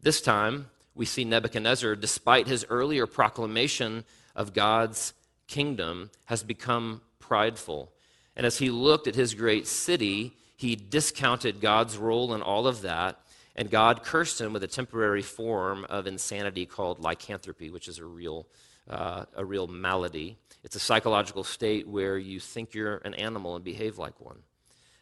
This 0.00 0.22
time, 0.22 0.70
we 0.94 1.04
see 1.04 1.24
Nebuchadnezzar, 1.24 1.96
despite 1.96 2.46
his 2.46 2.64
earlier 2.70 3.06
proclamation 3.06 4.04
of 4.34 4.54
God's 4.54 5.12
kingdom, 5.48 6.10
has 6.26 6.42
become 6.42 7.02
prideful. 7.18 7.92
And 8.34 8.46
as 8.46 8.58
he 8.58 8.70
looked 8.70 9.06
at 9.06 9.14
his 9.14 9.34
great 9.34 9.66
city, 9.66 10.32
he 10.56 10.76
discounted 10.76 11.60
God's 11.60 11.98
role 11.98 12.32
in 12.34 12.40
all 12.40 12.66
of 12.66 12.80
that 12.82 13.20
and 13.56 13.70
God 13.70 14.02
cursed 14.02 14.40
him 14.40 14.52
with 14.52 14.62
a 14.64 14.68
temporary 14.68 15.22
form 15.22 15.86
of 15.88 16.06
insanity 16.06 16.66
called 16.66 16.98
lycanthropy, 16.98 17.70
which 17.70 17.88
is 17.88 17.98
a 17.98 18.04
real, 18.04 18.46
uh, 18.88 19.24
a 19.34 19.44
real 19.44 19.66
malady. 19.66 20.36
It's 20.64 20.76
a 20.76 20.80
psychological 20.80 21.44
state 21.44 21.86
where 21.86 22.18
you 22.18 22.40
think 22.40 22.74
you're 22.74 22.96
an 22.98 23.14
animal 23.14 23.54
and 23.54 23.64
behave 23.64 23.98
like 23.98 24.20
one. 24.20 24.38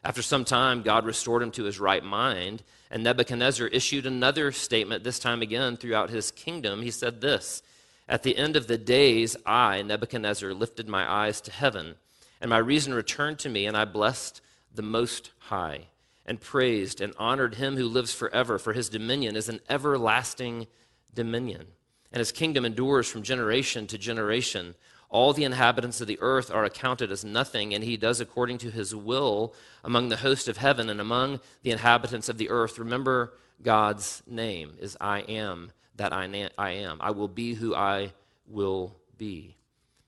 After 0.04 0.20
some 0.20 0.44
time, 0.44 0.82
God 0.82 1.06
restored 1.06 1.42
him 1.42 1.52
to 1.52 1.64
his 1.64 1.78
right 1.78 2.02
mind, 2.02 2.64
and 2.90 3.04
Nebuchadnezzar 3.04 3.68
issued 3.68 4.04
another 4.04 4.50
statement, 4.50 5.04
this 5.04 5.20
time 5.20 5.42
again 5.42 5.76
throughout 5.76 6.10
his 6.10 6.32
kingdom. 6.32 6.82
He 6.82 6.90
said 6.90 7.20
this 7.20 7.62
At 8.08 8.24
the 8.24 8.36
end 8.36 8.56
of 8.56 8.66
the 8.66 8.78
days, 8.78 9.36
I, 9.46 9.82
Nebuchadnezzar, 9.82 10.52
lifted 10.52 10.88
my 10.88 11.10
eyes 11.10 11.40
to 11.42 11.52
heaven 11.52 11.94
And 12.40 12.50
my 12.50 12.58
reason 12.58 12.92
returned 12.92 13.38
to 13.40 13.48
me, 13.48 13.64
and 13.66 13.76
I 13.76 13.84
blessed 13.84 14.40
the 14.74 14.82
Most 14.82 15.30
High, 15.38 15.86
and 16.26 16.40
praised 16.40 17.00
and 17.00 17.14
honored 17.18 17.56
him 17.56 17.76
who 17.76 17.88
lives 17.88 18.14
forever, 18.14 18.58
for 18.58 18.72
his 18.72 18.88
dominion 18.88 19.36
is 19.36 19.48
an 19.48 19.60
everlasting 19.68 20.66
dominion, 21.14 21.66
and 22.12 22.20
his 22.20 22.32
kingdom 22.32 22.64
endures 22.64 23.08
from 23.08 23.22
generation 23.22 23.86
to 23.88 23.98
generation. 23.98 24.74
All 25.08 25.32
the 25.32 25.44
inhabitants 25.44 26.00
of 26.00 26.06
the 26.06 26.18
earth 26.20 26.50
are 26.50 26.64
accounted 26.64 27.12
as 27.12 27.24
nothing, 27.24 27.74
and 27.74 27.84
he 27.84 27.96
does 27.96 28.20
according 28.20 28.58
to 28.58 28.70
his 28.70 28.94
will 28.94 29.54
among 29.84 30.08
the 30.08 30.16
host 30.16 30.48
of 30.48 30.56
heaven 30.56 30.88
and 30.88 31.00
among 31.00 31.40
the 31.62 31.70
inhabitants 31.70 32.28
of 32.28 32.38
the 32.38 32.48
earth. 32.48 32.78
Remember, 32.78 33.34
God's 33.62 34.22
name 34.26 34.72
is 34.80 34.96
I 35.00 35.20
am 35.20 35.72
that 35.96 36.12
I, 36.12 36.26
na- 36.26 36.48
I 36.56 36.70
am. 36.70 36.98
I 37.00 37.10
will 37.10 37.28
be 37.28 37.54
who 37.54 37.74
I 37.74 38.12
will 38.46 38.96
be. 39.18 39.56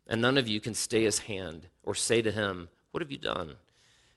And 0.06 0.20
none 0.20 0.38
of 0.38 0.48
you 0.48 0.60
can 0.60 0.74
stay 0.74 1.04
his 1.04 1.20
hand 1.20 1.68
or 1.82 1.94
say 1.94 2.22
to 2.22 2.30
him, 2.30 2.68
What 2.90 3.02
have 3.02 3.12
you 3.12 3.18
done? 3.18 3.56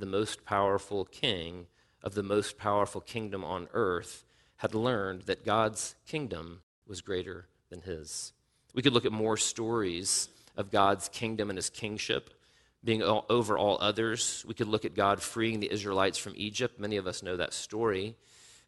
the 0.00 0.06
most 0.06 0.44
powerful 0.44 1.04
king 1.04 1.66
of 2.02 2.14
the 2.14 2.22
most 2.22 2.58
powerful 2.58 3.00
kingdom 3.00 3.44
on 3.44 3.68
earth 3.72 4.24
had 4.56 4.74
learned 4.74 5.22
that 5.22 5.44
God's 5.44 5.94
kingdom 6.06 6.60
was 6.86 7.00
greater 7.00 7.46
than 7.70 7.82
his. 7.82 8.32
We 8.74 8.82
could 8.82 8.92
look 8.92 9.04
at 9.04 9.12
more 9.12 9.36
stories 9.36 10.28
of 10.56 10.70
God's 10.70 11.08
kingdom 11.08 11.50
and 11.50 11.56
his 11.56 11.70
kingship 11.70 12.34
being 12.82 13.02
over 13.02 13.58
all 13.58 13.78
others. 13.80 14.44
We 14.46 14.54
could 14.54 14.68
look 14.68 14.84
at 14.84 14.94
God 14.94 15.22
freeing 15.22 15.60
the 15.60 15.70
Israelites 15.70 16.18
from 16.18 16.32
Egypt. 16.36 16.80
Many 16.80 16.96
of 16.96 17.06
us 17.06 17.22
know 17.22 17.36
that 17.36 17.52
story. 17.52 18.16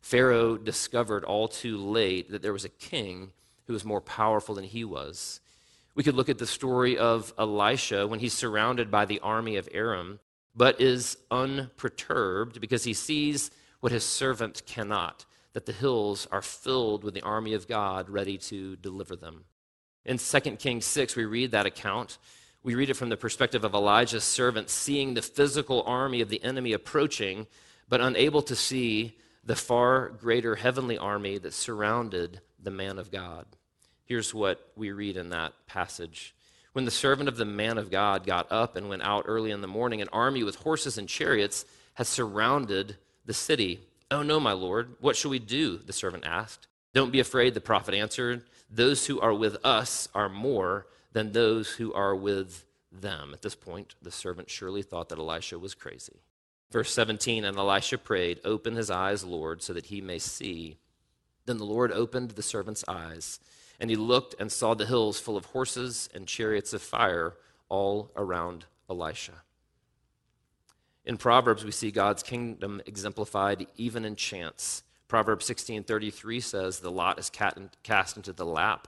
Pharaoh 0.01 0.57
discovered 0.57 1.25
all 1.25 1.49
too 1.49 1.79
late 1.79 2.31
that 2.31 2.43
there 2.43 2.53
was 2.53 2.65
a 2.65 2.71
king 2.71 3.33
who 3.67 3.73
was 3.73 3.85
more 3.85 4.01
powerful 4.01 4.55
than 4.55 4.65
he 4.65 4.85
was. 4.85 5.41
We 5.95 6.03
could 6.03 6.15
look 6.15 6.29
at 6.29 6.39
the 6.39 6.47
story 6.47 6.99
of 6.99 7.33
Elisha 7.39 8.07
when 8.07 8.21
he's 8.21 8.33
surrounded 8.33 8.91
by 8.91 9.05
the 9.05 9.21
army 9.21 9.57
of 9.57 9.69
Aram, 9.73 10.21
but 10.55 10.81
is 10.81 11.17
unperturbed 11.31 12.61
because 12.61 12.85
he 12.85 12.93
sees 12.93 13.51
what 13.81 13.93
his 13.93 14.05
servant 14.05 14.63
cannot 14.67 15.25
that 15.53 15.67
the 15.67 15.73
hills 15.73 16.27
are 16.31 16.43
filled 16.43 17.05
with 17.05 17.15
the 17.15 17.23
army 17.23 17.55
of 17.55 17.69
God 17.69 18.09
ready 18.09 18.39
to 18.39 18.77
deliver 18.77 19.17
them. 19.17 19.45
In 20.05 20.19
2 20.19 20.41
Kings 20.57 20.85
6, 20.87 21.15
we 21.15 21.25
read 21.25 21.51
that 21.53 21.67
account. 21.67 22.19
We 22.63 22.75
read 22.75 22.91
it 22.91 22.97
from 22.97 23.09
the 23.09 23.17
perspective 23.17 23.65
of 23.65 23.75
Elijah's 23.75 24.25
servant 24.25 24.71
seeing 24.71 25.15
the 25.15 25.23
physical 25.23 25.83
army 25.83 26.21
of 26.21 26.29
the 26.29 26.43
enemy 26.43 26.73
approaching, 26.73 27.47
but 27.89 28.01
unable 28.01 28.43
to 28.43 28.57
see 28.57 29.19
the 29.45 29.57
far 29.57 30.09
greater 30.09 30.57
heavenly 30.57 30.97
army 30.97 31.39
that 31.39 31.53
surrounded 31.53 32.41
the 32.63 32.71
man 32.71 32.99
of 32.99 33.11
God. 33.11 33.47
Here's 34.05 34.33
what 34.33 34.73
we 34.77 34.93
read 34.93 35.17
in 35.17 35.31
that 35.31 35.53
passage. 35.67 36.35
When 36.73 36.85
the 36.85 36.91
servant 36.91 37.29
of 37.29 37.37
the 37.37 37.45
man 37.45 37.77
of 37.77 37.91
God 37.91 38.25
got 38.25 38.51
up 38.51 38.77
and 38.77 38.89
went 38.89 39.03
out 39.03 39.25
early 39.27 39.51
in 39.51 39.61
the 39.61 39.67
morning, 39.67 40.01
an 40.01 40.09
army 40.13 40.43
with 40.43 40.57
horses 40.57 40.97
and 40.97 41.09
chariots 41.09 41.65
had 41.95 42.07
surrounded 42.07 42.97
the 43.27 43.35
city. 43.35 43.81
Oh, 44.11 44.23
no, 44.23 44.41
my 44.41 44.53
Lord. 44.53 44.95
What 45.01 45.17
shall 45.17 45.31
we 45.31 45.39
do? 45.39 45.77
The 45.79 45.93
servant 45.93 46.25
asked. 46.27 46.67
Don't 46.95 47.13
be 47.13 47.21
afraid, 47.21 47.55
the 47.55 47.61
prophet 47.61 47.95
answered. 47.95 48.45
Those 48.71 49.07
who 49.07 49.21
are 49.21 49.35
with 49.35 49.57
us 49.65 50.09
are 50.15 50.29
more 50.29 50.87
than 51.13 51.33
those 51.33 51.73
who 51.73 51.93
are 51.93 52.15
with 52.15 52.65
them. 52.91 53.33
At 53.33 53.43
this 53.43 53.55
point, 53.55 53.95
the 54.03 54.11
servant 54.11 54.51
surely 54.51 54.83
thought 54.83 55.09
that 55.11 55.19
Elisha 55.19 55.59
was 55.59 55.75
crazy. 55.75 56.21
Verse 56.71 56.93
17 56.93 57.45
And 57.45 57.57
Elisha 57.57 57.99
prayed, 57.99 58.41
Open 58.45 58.77
his 58.77 58.91
eyes, 58.91 59.25
Lord, 59.25 59.63
so 59.63 59.73
that 59.73 59.87
he 59.87 60.01
may 60.01 60.19
see. 60.19 60.79
Then 61.45 61.59
the 61.59 61.65
Lord 61.65 61.93
opened 61.93 62.31
the 62.31 62.43
servant's 62.43 62.85
eyes, 62.89 63.41
and 63.83 63.91
he 63.91 63.97
looked 63.97 64.37
and 64.39 64.53
saw 64.53 64.75
the 64.75 64.87
hills 64.87 65.19
full 65.19 65.37
of 65.37 65.47
horses 65.47 66.09
and 66.15 66.29
chariots 66.29 66.73
of 66.73 66.81
fire 66.81 67.35
all 67.69 68.13
around 68.15 68.65
Elisha. 68.89 69.43
In 71.05 71.17
Proverbs, 71.17 71.65
we 71.65 71.73
see 71.73 71.91
God's 71.91 72.23
kingdom 72.23 72.81
exemplified 72.87 73.67
even 73.77 74.05
in 74.05 74.15
chance. 74.15 74.85
Proverbs 75.09 75.45
16:33 75.47 76.39
says, 76.39 76.79
"The 76.79 76.93
lot 76.93 77.19
is 77.19 77.29
cast 77.29 78.17
into 78.17 78.33
the 78.33 78.47
lap, 78.47 78.87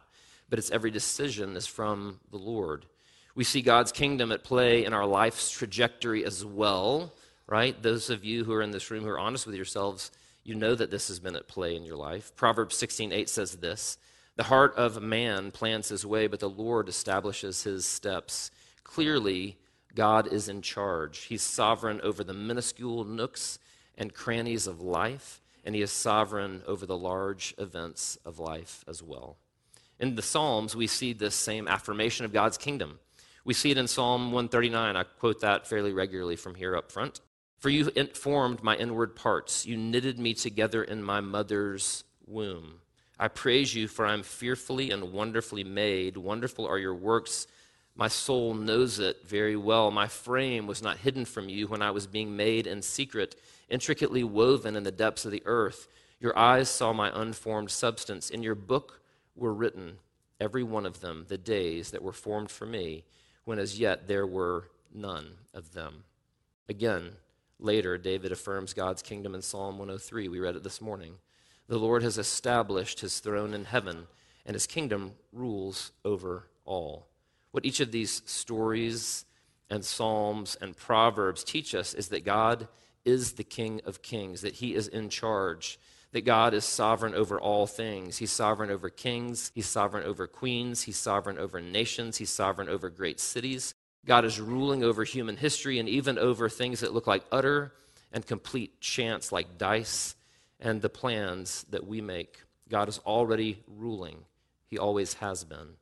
but 0.48 0.60
its 0.60 0.70
every 0.70 0.92
decision 0.92 1.56
is 1.56 1.66
from 1.66 2.20
the 2.30 2.38
Lord." 2.38 2.86
We 3.34 3.42
see 3.42 3.62
God's 3.62 3.90
kingdom 3.90 4.30
at 4.30 4.44
play 4.44 4.84
in 4.84 4.92
our 4.92 5.06
life's 5.06 5.50
trajectory 5.50 6.24
as 6.24 6.44
well, 6.44 7.12
right? 7.48 7.82
Those 7.82 8.10
of 8.10 8.24
you 8.24 8.44
who 8.44 8.52
are 8.52 8.62
in 8.62 8.70
this 8.70 8.92
room 8.92 9.02
who 9.02 9.10
are 9.10 9.18
honest 9.18 9.44
with 9.44 9.56
yourselves, 9.56 10.12
you 10.44 10.54
know 10.54 10.76
that 10.76 10.92
this 10.92 11.08
has 11.08 11.18
been 11.18 11.34
at 11.34 11.48
play 11.48 11.74
in 11.74 11.84
your 11.84 11.96
life. 11.96 12.32
Proverbs 12.36 12.76
16:8 12.76 13.28
says 13.28 13.56
this, 13.56 13.98
"The 14.36 14.44
heart 14.44 14.74
of 14.76 15.02
man 15.02 15.50
plans 15.50 15.88
his 15.88 16.04
way, 16.04 16.26
but 16.26 16.40
the 16.40 16.50
Lord 16.50 16.88
establishes 16.88 17.62
his 17.62 17.86
steps." 17.86 18.50
Clearly, 18.82 19.58
God 19.94 20.26
is 20.26 20.48
in 20.48 20.60
charge. 20.62 21.22
He's 21.22 21.42
sovereign 21.42 22.00
over 22.00 22.24
the 22.24 22.34
minuscule 22.34 23.04
nooks 23.04 23.58
and 23.96 24.12
crannies 24.12 24.66
of 24.66 24.80
life, 24.80 25.40
and 25.64 25.74
He 25.74 25.82
is 25.82 25.92
sovereign 25.92 26.62
over 26.66 26.84
the 26.84 26.98
large 26.98 27.54
events 27.58 28.18
of 28.24 28.38
life 28.38 28.84
as 28.86 29.02
well. 29.02 29.38
In 29.98 30.16
the 30.16 30.22
Psalms, 30.22 30.74
we 30.74 30.86
see 30.86 31.12
this 31.12 31.34
same 31.34 31.68
affirmation 31.68 32.24
of 32.24 32.32
God's 32.32 32.58
kingdom. 32.58 32.98
We 33.44 33.54
see 33.54 33.70
it 33.70 33.78
in 33.78 33.86
Psalm 33.86 34.32
139. 34.32 34.96
I 34.96 35.04
quote 35.04 35.40
that 35.40 35.66
fairly 35.66 35.92
regularly 35.92 36.36
from 36.36 36.56
here 36.56 36.76
up 36.76 36.90
front. 36.90 37.20
For 37.58 37.70
you 37.70 37.90
formed 38.14 38.62
my 38.62 38.76
inward 38.76 39.14
parts, 39.14 39.64
you 39.64 39.76
knitted 39.76 40.18
me 40.18 40.34
together 40.34 40.82
in 40.82 41.02
my 41.02 41.20
mother's 41.20 42.04
womb. 42.26 42.80
I 43.18 43.28
praise 43.28 43.74
you, 43.74 43.88
for 43.88 44.06
I 44.06 44.12
am 44.12 44.22
fearfully 44.22 44.90
and 44.90 45.12
wonderfully 45.12 45.64
made. 45.64 46.16
Wonderful 46.16 46.66
are 46.66 46.78
your 46.78 46.94
works 46.94 47.46
my 47.96 48.08
soul 48.08 48.54
knows 48.54 48.98
it 48.98 49.24
very 49.24 49.56
well. 49.56 49.90
My 49.90 50.08
frame 50.08 50.66
was 50.66 50.82
not 50.82 50.98
hidden 50.98 51.24
from 51.24 51.48
you 51.48 51.68
when 51.68 51.80
I 51.80 51.92
was 51.92 52.08
being 52.08 52.36
made 52.36 52.66
in 52.66 52.82
secret, 52.82 53.36
intricately 53.68 54.24
woven 54.24 54.74
in 54.74 54.82
the 54.82 54.90
depths 54.90 55.24
of 55.24 55.30
the 55.30 55.42
earth. 55.44 55.86
Your 56.18 56.36
eyes 56.36 56.68
saw 56.68 56.92
my 56.92 57.10
unformed 57.14 57.70
substance. 57.70 58.30
In 58.30 58.42
your 58.42 58.56
book 58.56 59.00
were 59.36 59.54
written, 59.54 59.98
every 60.40 60.64
one 60.64 60.86
of 60.86 61.00
them, 61.00 61.26
the 61.28 61.38
days 61.38 61.92
that 61.92 62.02
were 62.02 62.12
formed 62.12 62.50
for 62.50 62.66
me, 62.66 63.04
when 63.44 63.60
as 63.60 63.78
yet 63.78 64.08
there 64.08 64.26
were 64.26 64.70
none 64.92 65.34
of 65.52 65.72
them. 65.72 66.02
Again, 66.68 67.12
later, 67.60 67.96
David 67.96 68.32
affirms 68.32 68.74
God's 68.74 69.02
kingdom 69.02 69.36
in 69.36 69.42
Psalm 69.42 69.78
103. 69.78 70.28
We 70.28 70.40
read 70.40 70.56
it 70.56 70.64
this 70.64 70.80
morning. 70.80 71.14
The 71.66 71.78
Lord 71.78 72.02
has 72.02 72.18
established 72.18 73.00
his 73.00 73.20
throne 73.20 73.54
in 73.54 73.64
heaven, 73.64 74.06
and 74.44 74.54
his 74.54 74.66
kingdom 74.66 75.12
rules 75.32 75.92
over 76.04 76.48
all. 76.64 77.08
What 77.52 77.64
each 77.64 77.80
of 77.80 77.92
these 77.92 78.22
stories 78.26 79.24
and 79.70 79.84
Psalms 79.84 80.56
and 80.60 80.76
Proverbs 80.76 81.44
teach 81.44 81.74
us 81.74 81.94
is 81.94 82.08
that 82.08 82.24
God 82.24 82.68
is 83.04 83.32
the 83.32 83.44
King 83.44 83.80
of 83.84 84.02
kings, 84.02 84.40
that 84.42 84.54
He 84.54 84.74
is 84.74 84.88
in 84.88 85.08
charge, 85.08 85.78
that 86.12 86.24
God 86.24 86.54
is 86.54 86.64
sovereign 86.64 87.14
over 87.14 87.40
all 87.40 87.66
things. 87.66 88.18
He's 88.18 88.30
sovereign 88.30 88.70
over 88.70 88.88
kings, 88.88 89.50
He's 89.54 89.66
sovereign 89.66 90.04
over 90.04 90.26
queens, 90.26 90.82
He's 90.82 90.96
sovereign 90.96 91.38
over 91.38 91.60
nations, 91.60 92.16
He's 92.16 92.30
sovereign 92.30 92.68
over 92.68 92.88
great 92.90 93.20
cities. 93.20 93.74
God 94.06 94.24
is 94.24 94.40
ruling 94.40 94.84
over 94.84 95.04
human 95.04 95.36
history 95.36 95.78
and 95.78 95.88
even 95.88 96.18
over 96.18 96.48
things 96.48 96.80
that 96.80 96.92
look 96.92 97.06
like 97.06 97.24
utter 97.32 97.72
and 98.12 98.26
complete 98.26 98.80
chance, 98.80 99.32
like 99.32 99.58
dice 99.58 100.14
and 100.64 100.80
the 100.80 100.88
plans 100.88 101.64
that 101.70 101.86
we 101.86 102.00
make. 102.00 102.40
God 102.68 102.88
is 102.88 102.98
already 103.06 103.62
ruling, 103.68 104.24
He 104.66 104.78
always 104.78 105.14
has 105.14 105.44
been. 105.44 105.76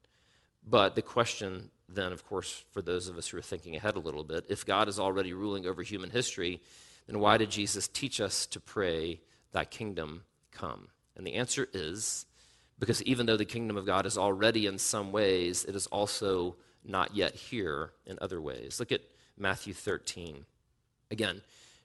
But 0.69 0.95
the 0.95 1.03
question 1.03 1.71
then, 1.89 2.13
of 2.13 2.27
course, 2.27 2.65
for 2.73 2.83
those 2.83 3.09
of 3.09 3.17
us 3.17 3.29
who 3.29 3.39
are 3.39 3.43
thinking 3.43 3.77
ahead 3.77 3.97
a 3.97 4.01
little 4.01 4.25
bit, 4.25 4.47
if 4.49 4.67
God 4.67 4.89
is 4.89 4.99
already 4.99 5.33
ruling 5.33 5.67
over 5.67 5.83
human 5.83 6.11
history, 6.11 6.61
then 7.07 7.21
why 7.21 7.37
did 7.37 7.51
Jesus 7.51 7.89
teach 7.89 8.21
us 8.21 8.47
to 8.47 8.61
pray, 8.61 9.21
Thy 9.53 9.65
kingdom 9.65 10.25
come? 10.51 10.89
And 11.17 11.27
the 11.27 11.35
answer 11.35 11.69
is 11.73 12.27
because 12.79 13.03
even 13.05 13.27
though 13.27 13.37
the 13.37 13.45
kingdom 13.45 13.77
of 13.77 13.87
God 13.87 14.07
is 14.07 14.19
already 14.19 14.67
in 14.67 14.79
some 14.79 15.13
ways, 15.13 15.65
it 15.65 15.77
is 15.77 15.87
also 15.87 16.57
not 16.85 17.15
yet 17.15 17.35
here 17.35 17.93
in 18.07 18.19
other 18.21 18.41
ways. 18.41 18.81
Look 18.81 18.91
at 18.91 19.03
Matthew 19.39 19.75
13. 19.75 20.45
Again, 21.11 21.43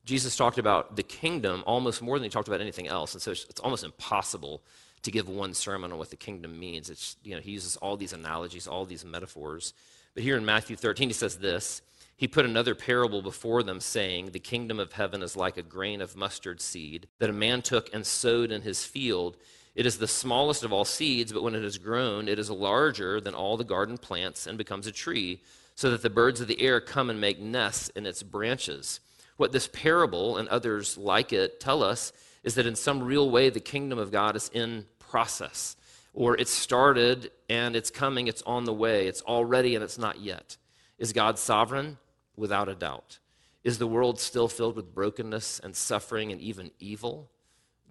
Jesus 0.08 0.38
talked 0.38 0.58
about 0.58 0.96
the 0.96 1.04
kingdom 1.04 1.64
almost 1.68 2.02
more 2.02 2.18
than 2.18 2.24
he 2.24 2.30
talked 2.30 2.48
about 2.48 2.62
anything 2.62 2.88
else. 2.88 3.14
And 3.14 3.22
so 3.22 3.32
it's, 3.32 3.46
it's 3.50 3.60
almost 3.60 3.84
impossible 3.84 4.62
to 5.02 5.12
give 5.12 5.28
one 5.28 5.54
sermon 5.54 5.92
on 5.92 5.98
what 5.98 6.10
the 6.10 6.16
kingdom 6.16 6.58
means. 6.58 6.90
It's, 6.90 7.18
you 7.24 7.36
know, 7.36 7.42
he 7.42 7.52
uses 7.52 7.76
all 7.76 7.98
these 7.98 8.14
analogies, 8.14 8.68
all 8.68 8.86
these 8.86 9.04
metaphors. 9.04 9.74
But 10.14 10.24
here 10.24 10.38
in 10.38 10.46
Matthew 10.46 10.78
13, 10.78 11.10
he 11.10 11.14
says 11.14 11.38
this 11.40 11.82
He 12.16 12.26
put 12.26 12.46
another 12.46 12.74
parable 12.74 13.22
before 13.22 13.64
them, 13.64 13.82
saying, 13.82 14.28
The 14.32 14.40
kingdom 14.40 14.80
of 14.80 14.94
heaven 14.94 15.22
is 15.22 15.36
like 15.36 15.58
a 15.58 15.62
grain 15.62 16.00
of 16.00 16.16
mustard 16.16 16.62
seed 16.62 17.10
that 17.20 17.30
a 17.30 17.34
man 17.34 17.62
took 17.62 17.94
and 17.94 18.06
sowed 18.06 18.50
in 18.50 18.62
his 18.62 18.86
field. 18.86 19.36
It 19.76 19.86
is 19.86 19.98
the 19.98 20.08
smallest 20.08 20.64
of 20.64 20.72
all 20.72 20.86
seeds, 20.86 21.34
but 21.34 21.44
when 21.44 21.54
it 21.54 21.64
has 21.64 21.78
grown, 21.78 22.30
it 22.30 22.40
is 22.40 22.50
larger 22.50 23.20
than 23.20 23.36
all 23.36 23.58
the 23.58 23.66
garden 23.66 23.98
plants 23.98 24.48
and 24.48 24.58
becomes 24.58 24.88
a 24.88 24.92
tree, 24.94 25.42
so 25.76 25.92
that 25.92 26.02
the 26.02 26.10
birds 26.10 26.40
of 26.40 26.48
the 26.48 26.62
air 26.62 26.80
come 26.80 27.10
and 27.10 27.20
make 27.20 27.40
nests 27.40 27.90
in 27.90 28.06
its 28.06 28.24
branches. 28.24 29.02
What 29.38 29.52
this 29.52 29.68
parable 29.68 30.38
and 30.38 30.48
others 30.50 30.98
like 30.98 31.32
it 31.32 31.60
tell 31.60 31.84
us 31.84 32.12
is 32.44 32.56
that 32.56 32.68
in 32.68 32.76
some 32.76 33.04
real 33.04 33.30
way, 33.30 33.50
the 33.50 33.60
kingdom 33.60 33.98
of 34.00 34.12
God 34.12 34.36
is 34.36 34.50
in 34.54 34.86
process, 35.00 35.76
or 36.14 36.36
it's 36.38 36.52
started 36.52 37.32
and 37.50 37.76
it's 37.76 37.90
coming, 37.90 38.28
it's 38.28 38.42
on 38.44 38.66
the 38.66 38.74
way, 38.74 39.08
it's 39.08 39.22
already 39.22 39.76
and 39.76 39.84
it's 39.84 39.98
not 39.98 40.20
yet. 40.20 40.58
Is 40.98 41.14
God 41.14 41.40
sovereign? 41.40 41.98
without 42.38 42.70
a 42.70 42.76
doubt. 42.76 43.20
Is 43.64 43.80
the 43.80 43.88
world 43.88 44.20
still 44.20 44.48
filled 44.48 44.78
with 44.78 44.94
brokenness 44.94 45.60
and 45.60 45.76
suffering 45.76 46.32
and 46.32 46.40
even 46.40 46.72
evil? 46.80 47.30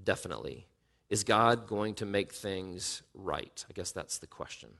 Definitely. 0.02 0.68
Is 1.10 1.24
God 1.24 1.66
going 1.66 1.94
to 1.96 2.06
make 2.06 2.32
things 2.32 3.02
right? 3.12 3.64
I 3.68 3.72
guess 3.74 3.92
that's 3.92 4.18
the 4.18 4.26
question. 4.26 4.70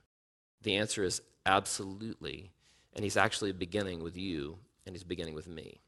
The 0.63 0.77
answer 0.77 1.03
is 1.03 1.21
absolutely. 1.45 2.51
And 2.93 3.03
He's 3.03 3.17
actually 3.17 3.51
beginning 3.51 4.01
with 4.01 4.17
you, 4.17 4.57
and 4.85 4.95
He's 4.95 5.03
beginning 5.03 5.35
with 5.35 5.47
me. 5.47 5.81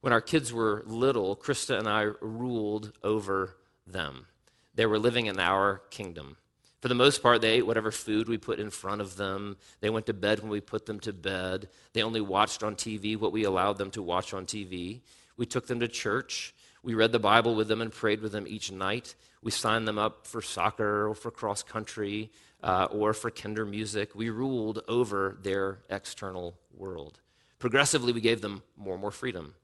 When 0.00 0.12
our 0.12 0.20
kids 0.20 0.52
were 0.52 0.82
little, 0.86 1.36
Krista 1.36 1.78
and 1.78 1.88
I 1.88 2.02
ruled 2.20 2.92
over 3.02 3.56
them. 3.86 4.26
They 4.74 4.86
were 4.86 4.98
living 4.98 5.26
in 5.26 5.38
our 5.38 5.82
kingdom. 5.90 6.36
For 6.80 6.88
the 6.88 6.94
most 6.94 7.22
part, 7.22 7.42
they 7.42 7.52
ate 7.52 7.66
whatever 7.66 7.90
food 7.90 8.26
we 8.28 8.38
put 8.38 8.58
in 8.58 8.70
front 8.70 9.02
of 9.02 9.16
them. 9.16 9.58
They 9.80 9.90
went 9.90 10.06
to 10.06 10.14
bed 10.14 10.40
when 10.40 10.50
we 10.50 10.62
put 10.62 10.86
them 10.86 10.98
to 11.00 11.12
bed. 11.12 11.68
They 11.92 12.02
only 12.02 12.22
watched 12.22 12.62
on 12.62 12.74
TV 12.74 13.18
what 13.18 13.32
we 13.32 13.44
allowed 13.44 13.76
them 13.76 13.90
to 13.90 14.02
watch 14.02 14.32
on 14.32 14.46
TV. 14.46 15.02
We 15.36 15.44
took 15.44 15.66
them 15.66 15.80
to 15.80 15.88
church. 15.88 16.54
We 16.82 16.94
read 16.94 17.12
the 17.12 17.18
Bible 17.18 17.54
with 17.54 17.68
them 17.68 17.82
and 17.82 17.92
prayed 17.92 18.22
with 18.22 18.32
them 18.32 18.46
each 18.46 18.72
night. 18.72 19.14
We 19.42 19.50
signed 19.50 19.86
them 19.86 19.98
up 19.98 20.26
for 20.26 20.40
soccer 20.40 21.08
or 21.08 21.14
for 21.14 21.30
cross 21.30 21.62
country 21.62 22.30
uh, 22.62 22.88
or 22.90 23.12
for 23.12 23.30
Kindermusik. 23.30 24.14
We 24.14 24.30
ruled 24.30 24.82
over 24.88 25.36
their 25.42 25.80
external 25.90 26.58
world. 26.74 27.20
Progressively, 27.58 28.14
we 28.14 28.22
gave 28.22 28.40
them 28.40 28.62
more 28.78 28.94
and 28.94 29.02
more 29.02 29.10
freedom. 29.10 29.54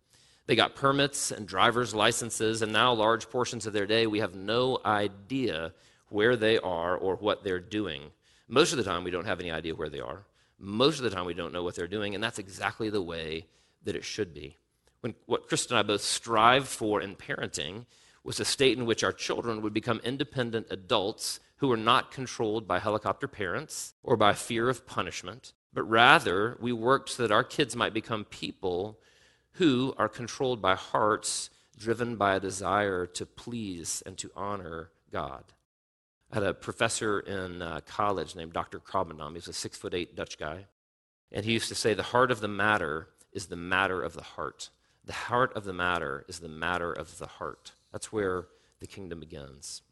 They 0.46 0.54
got 0.56 0.76
permits 0.76 1.32
and 1.32 1.46
driver's 1.46 1.94
licenses, 1.94 2.62
and 2.62 2.72
now 2.72 2.92
large 2.92 3.28
portions 3.30 3.66
of 3.66 3.72
their 3.72 3.86
day 3.86 4.06
we 4.06 4.20
have 4.20 4.34
no 4.34 4.78
idea 4.84 5.72
where 6.08 6.36
they 6.36 6.58
are 6.58 6.96
or 6.96 7.16
what 7.16 7.42
they're 7.42 7.60
doing. 7.60 8.12
Most 8.48 8.72
of 8.72 8.78
the 8.78 8.84
time, 8.84 9.02
we 9.02 9.10
don't 9.10 9.26
have 9.26 9.40
any 9.40 9.50
idea 9.50 9.74
where 9.74 9.88
they 9.88 10.00
are. 10.00 10.24
Most 10.58 10.98
of 10.98 11.04
the 11.04 11.10
time, 11.10 11.26
we 11.26 11.34
don't 11.34 11.52
know 11.52 11.64
what 11.64 11.74
they're 11.74 11.88
doing, 11.88 12.14
and 12.14 12.22
that's 12.22 12.38
exactly 12.38 12.90
the 12.90 13.02
way 13.02 13.46
that 13.82 13.96
it 13.96 14.04
should 14.04 14.32
be. 14.32 14.56
When, 15.00 15.14
what 15.26 15.48
Krista 15.48 15.70
and 15.70 15.78
I 15.78 15.82
both 15.82 16.02
strive 16.02 16.68
for 16.68 17.00
in 17.00 17.16
parenting 17.16 17.86
was 18.22 18.40
a 18.40 18.44
state 18.44 18.78
in 18.78 18.86
which 18.86 19.04
our 19.04 19.12
children 19.12 19.62
would 19.62 19.74
become 19.74 20.00
independent 20.04 20.68
adults 20.70 21.40
who 21.56 21.68
were 21.68 21.76
not 21.76 22.10
controlled 22.10 22.68
by 22.68 22.78
helicopter 22.78 23.28
parents 23.28 23.94
or 24.02 24.16
by 24.16 24.32
fear 24.32 24.68
of 24.68 24.86
punishment, 24.86 25.52
but 25.72 25.82
rather 25.84 26.56
we 26.60 26.72
worked 26.72 27.10
so 27.10 27.22
that 27.22 27.32
our 27.32 27.44
kids 27.44 27.74
might 27.74 27.94
become 27.94 28.24
people 28.24 28.98
who 29.56 29.94
are 29.98 30.08
controlled 30.08 30.60
by 30.60 30.74
hearts 30.74 31.50
driven 31.78 32.16
by 32.16 32.34
a 32.34 32.40
desire 32.40 33.06
to 33.06 33.26
please 33.26 34.02
and 34.06 34.16
to 34.18 34.30
honor 34.34 34.90
God. 35.12 35.44
I 36.30 36.36
had 36.36 36.44
a 36.44 36.54
professor 36.54 37.20
in 37.20 37.62
uh, 37.62 37.80
college 37.86 38.34
named 38.34 38.52
Dr. 38.52 38.78
Krabbendam. 38.78 39.34
He's 39.34 39.48
a 39.48 39.52
six 39.52 39.76
foot 39.76 39.94
eight 39.94 40.16
Dutch 40.16 40.38
guy. 40.38 40.66
And 41.32 41.44
he 41.44 41.52
used 41.52 41.68
to 41.68 41.74
say, 41.74 41.94
The 41.94 42.02
heart 42.02 42.30
of 42.30 42.40
the 42.40 42.48
matter 42.48 43.08
is 43.32 43.46
the 43.46 43.56
matter 43.56 44.02
of 44.02 44.14
the 44.14 44.22
heart. 44.22 44.70
The 45.04 45.12
heart 45.12 45.54
of 45.54 45.64
the 45.64 45.72
matter 45.72 46.24
is 46.28 46.40
the 46.40 46.48
matter 46.48 46.92
of 46.92 47.18
the 47.18 47.26
heart. 47.26 47.72
That's 47.92 48.12
where 48.12 48.46
the 48.80 48.86
kingdom 48.86 49.20
begins. 49.20 49.82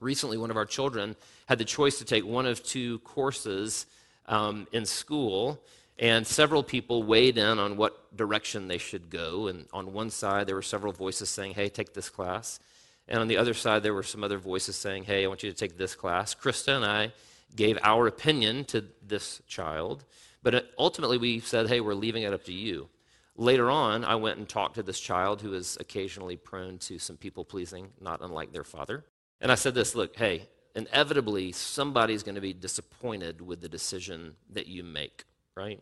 Recently, 0.00 0.36
one 0.36 0.50
of 0.50 0.56
our 0.56 0.66
children 0.66 1.16
had 1.46 1.58
the 1.58 1.64
choice 1.64 1.98
to 1.98 2.04
take 2.04 2.24
one 2.24 2.46
of 2.46 2.62
two 2.62 2.98
courses 3.00 3.86
um, 4.26 4.66
in 4.72 4.84
school, 4.84 5.62
and 5.98 6.26
several 6.26 6.62
people 6.62 7.02
weighed 7.02 7.38
in 7.38 7.58
on 7.58 7.76
what 7.76 8.16
direction 8.16 8.68
they 8.68 8.78
should 8.78 9.10
go. 9.10 9.48
And 9.48 9.66
on 9.72 9.92
one 9.92 10.10
side, 10.10 10.46
there 10.46 10.54
were 10.54 10.62
several 10.62 10.92
voices 10.92 11.28
saying, 11.28 11.54
Hey, 11.54 11.68
take 11.68 11.94
this 11.94 12.08
class. 12.08 12.60
And 13.08 13.18
on 13.20 13.28
the 13.28 13.36
other 13.38 13.54
side, 13.54 13.82
there 13.82 13.94
were 13.94 14.02
some 14.02 14.22
other 14.22 14.38
voices 14.38 14.76
saying, 14.76 15.04
Hey, 15.04 15.24
I 15.24 15.28
want 15.28 15.42
you 15.42 15.50
to 15.50 15.56
take 15.56 15.76
this 15.76 15.94
class. 15.94 16.34
Krista 16.34 16.76
and 16.76 16.84
I 16.84 17.12
gave 17.56 17.78
our 17.82 18.06
opinion 18.06 18.64
to 18.66 18.84
this 19.06 19.40
child, 19.48 20.04
but 20.42 20.70
ultimately 20.78 21.18
we 21.18 21.40
said, 21.40 21.68
Hey, 21.68 21.80
we're 21.80 21.94
leaving 21.94 22.22
it 22.22 22.32
up 22.32 22.44
to 22.44 22.52
you. 22.52 22.88
Later 23.36 23.70
on, 23.70 24.04
I 24.04 24.16
went 24.16 24.38
and 24.38 24.48
talked 24.48 24.74
to 24.74 24.82
this 24.82 24.98
child 24.98 25.40
who 25.40 25.54
is 25.54 25.78
occasionally 25.80 26.36
prone 26.36 26.78
to 26.78 26.98
some 26.98 27.16
people 27.16 27.44
pleasing, 27.44 27.90
not 28.00 28.20
unlike 28.20 28.52
their 28.52 28.64
father. 28.64 29.04
And 29.40 29.52
I 29.52 29.54
said 29.54 29.74
this 29.74 29.94
look, 29.94 30.16
hey, 30.16 30.48
inevitably 30.74 31.52
somebody's 31.52 32.24
going 32.24 32.34
to 32.34 32.40
be 32.40 32.52
disappointed 32.52 33.40
with 33.40 33.60
the 33.60 33.68
decision 33.68 34.34
that 34.50 34.66
you 34.66 34.82
make, 34.82 35.24
right? 35.58 35.80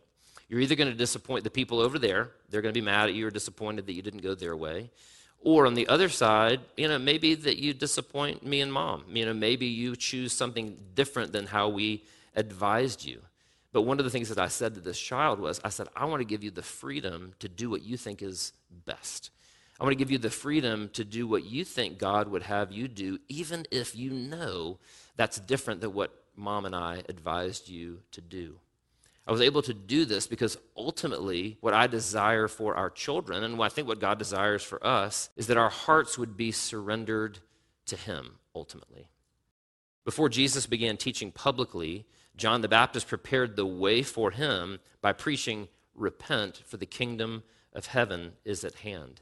You're 0.49 0.59
either 0.59 0.75
going 0.75 0.89
to 0.89 0.97
disappoint 0.97 1.43
the 1.43 1.49
people 1.49 1.79
over 1.79 1.99
there, 1.99 2.31
they're 2.49 2.61
going 2.61 2.73
to 2.73 2.79
be 2.79 2.85
mad 2.85 3.09
at 3.09 3.15
you 3.15 3.27
or 3.27 3.31
disappointed 3.31 3.85
that 3.85 3.93
you 3.93 4.01
didn't 4.01 4.23
go 4.23 4.33
their 4.33 4.55
way. 4.55 4.89
Or 5.41 5.67
on 5.67 5.75
the 5.75 5.87
other 5.87 6.09
side, 6.09 6.61
you 6.75 6.87
know, 6.87 6.97
maybe 6.97 7.35
that 7.35 7.57
you 7.57 7.73
disappoint 7.73 8.43
me 8.43 8.61
and 8.61 8.73
mom. 8.73 9.03
You 9.13 9.27
know, 9.27 9.33
maybe 9.33 9.67
you 9.67 9.95
choose 9.95 10.33
something 10.33 10.77
different 10.95 11.31
than 11.31 11.45
how 11.45 11.69
we 11.69 12.03
advised 12.35 13.05
you. 13.05 13.21
But 13.71 13.83
one 13.83 13.99
of 13.99 14.05
the 14.05 14.09
things 14.11 14.29
that 14.29 14.39
I 14.39 14.47
said 14.47 14.73
to 14.73 14.81
this 14.81 14.99
child 14.99 15.39
was, 15.39 15.61
I 15.63 15.69
said, 15.69 15.87
I 15.95 16.05
want 16.05 16.21
to 16.21 16.25
give 16.25 16.43
you 16.43 16.49
the 16.49 16.63
freedom 16.63 17.33
to 17.39 17.47
do 17.47 17.69
what 17.69 17.83
you 17.83 17.97
think 17.97 18.23
is 18.23 18.53
best. 18.85 19.29
I 19.79 19.83
want 19.83 19.91
to 19.91 19.97
give 19.97 20.09
you 20.09 20.17
the 20.17 20.31
freedom 20.31 20.89
to 20.93 21.03
do 21.03 21.27
what 21.27 21.45
you 21.45 21.63
think 21.63 21.99
God 21.99 22.29
would 22.29 22.43
have 22.43 22.71
you 22.71 22.87
do, 22.87 23.19
even 23.27 23.67
if 23.69 23.95
you 23.95 24.09
know 24.09 24.79
that's 25.17 25.39
different 25.39 25.81
than 25.81 25.93
what 25.93 26.11
mom 26.35 26.65
and 26.65 26.75
I 26.75 27.03
advised 27.07 27.69
you 27.69 27.99
to 28.13 28.21
do. 28.21 28.57
I 29.27 29.31
was 29.31 29.41
able 29.41 29.61
to 29.63 29.73
do 29.73 30.05
this 30.05 30.25
because 30.25 30.57
ultimately, 30.75 31.57
what 31.59 31.73
I 31.73 31.87
desire 31.87 32.47
for 32.47 32.75
our 32.75 32.89
children, 32.89 33.43
and 33.43 33.61
I 33.61 33.69
think 33.69 33.87
what 33.87 33.99
God 33.99 34.17
desires 34.17 34.63
for 34.63 34.85
us, 34.85 35.29
is 35.35 35.47
that 35.47 35.57
our 35.57 35.69
hearts 35.69 36.17
would 36.17 36.37
be 36.37 36.51
surrendered 36.51 37.39
to 37.87 37.97
Him 37.97 38.39
ultimately. 38.55 39.09
Before 40.05 40.29
Jesus 40.29 40.65
began 40.65 40.95
teaching 40.95 41.33
publicly, 41.33 42.05
John 42.37 42.61
the 42.61 42.69
Baptist 42.69 43.07
prepared 43.07 43.55
the 43.55 43.65
way 43.65 44.03
for 44.03 44.31
him 44.31 44.79
by 45.01 45.11
preaching, 45.11 45.67
Repent, 45.95 46.61
for 46.65 46.77
the 46.77 46.85
kingdom 46.85 47.43
of 47.73 47.87
heaven 47.87 48.33
is 48.45 48.63
at 48.63 48.75
hand. 48.75 49.21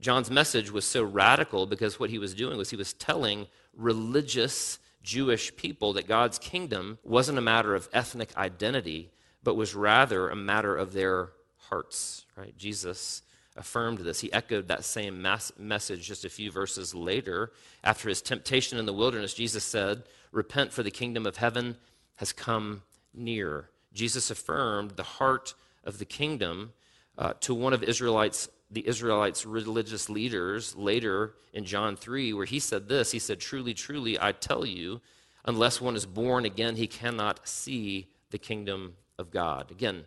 John's 0.00 0.30
message 0.30 0.70
was 0.70 0.84
so 0.84 1.02
radical 1.04 1.64
because 1.66 1.98
what 1.98 2.10
he 2.10 2.18
was 2.18 2.34
doing 2.34 2.58
was 2.58 2.70
he 2.70 2.76
was 2.76 2.92
telling 2.92 3.46
religious 3.74 4.80
Jewish 5.02 5.54
people 5.56 5.92
that 5.92 6.08
God's 6.08 6.38
kingdom 6.38 6.98
wasn't 7.04 7.38
a 7.38 7.42
matter 7.42 7.74
of 7.74 7.88
ethnic 7.92 8.36
identity, 8.36 9.12
but 9.42 9.56
was 9.56 9.74
rather 9.74 10.28
a 10.28 10.36
matter 10.36 10.76
of 10.76 10.92
their 10.92 11.30
hearts. 11.68 12.26
Right? 12.36 12.56
Jesus 12.56 13.22
affirmed 13.56 13.98
this. 13.98 14.20
He 14.20 14.32
echoed 14.32 14.68
that 14.68 14.84
same 14.84 15.20
mass- 15.20 15.52
message 15.58 16.06
just 16.06 16.24
a 16.24 16.30
few 16.30 16.50
verses 16.50 16.94
later. 16.94 17.52
After 17.84 18.08
his 18.08 18.22
temptation 18.22 18.78
in 18.78 18.86
the 18.86 18.92
wilderness, 18.92 19.34
Jesus 19.34 19.64
said, 19.64 20.04
Repent, 20.30 20.72
for 20.72 20.82
the 20.82 20.90
kingdom 20.90 21.26
of 21.26 21.36
heaven 21.36 21.76
has 22.16 22.32
come 22.32 22.82
near. 23.12 23.68
Jesus 23.92 24.30
affirmed 24.30 24.92
the 24.92 25.02
heart 25.02 25.54
of 25.84 25.98
the 25.98 26.04
kingdom 26.04 26.72
uh, 27.18 27.34
to 27.40 27.54
one 27.54 27.72
of 27.72 27.82
Israelites, 27.82 28.48
the 28.70 28.86
Israelites' 28.86 29.44
religious 29.44 30.08
leaders 30.08 30.74
later 30.76 31.34
in 31.52 31.64
John 31.64 31.96
3, 31.96 32.32
where 32.32 32.46
he 32.46 32.58
said 32.58 32.88
this 32.88 33.12
He 33.12 33.18
said, 33.18 33.40
Truly, 33.40 33.74
truly, 33.74 34.18
I 34.18 34.32
tell 34.32 34.64
you, 34.64 35.02
unless 35.44 35.80
one 35.80 35.96
is 35.96 36.06
born 36.06 36.46
again, 36.46 36.76
he 36.76 36.86
cannot 36.86 37.46
see 37.46 38.08
the 38.30 38.38
kingdom 38.38 38.94
of 39.22 39.30
God. 39.30 39.70
Again, 39.70 40.04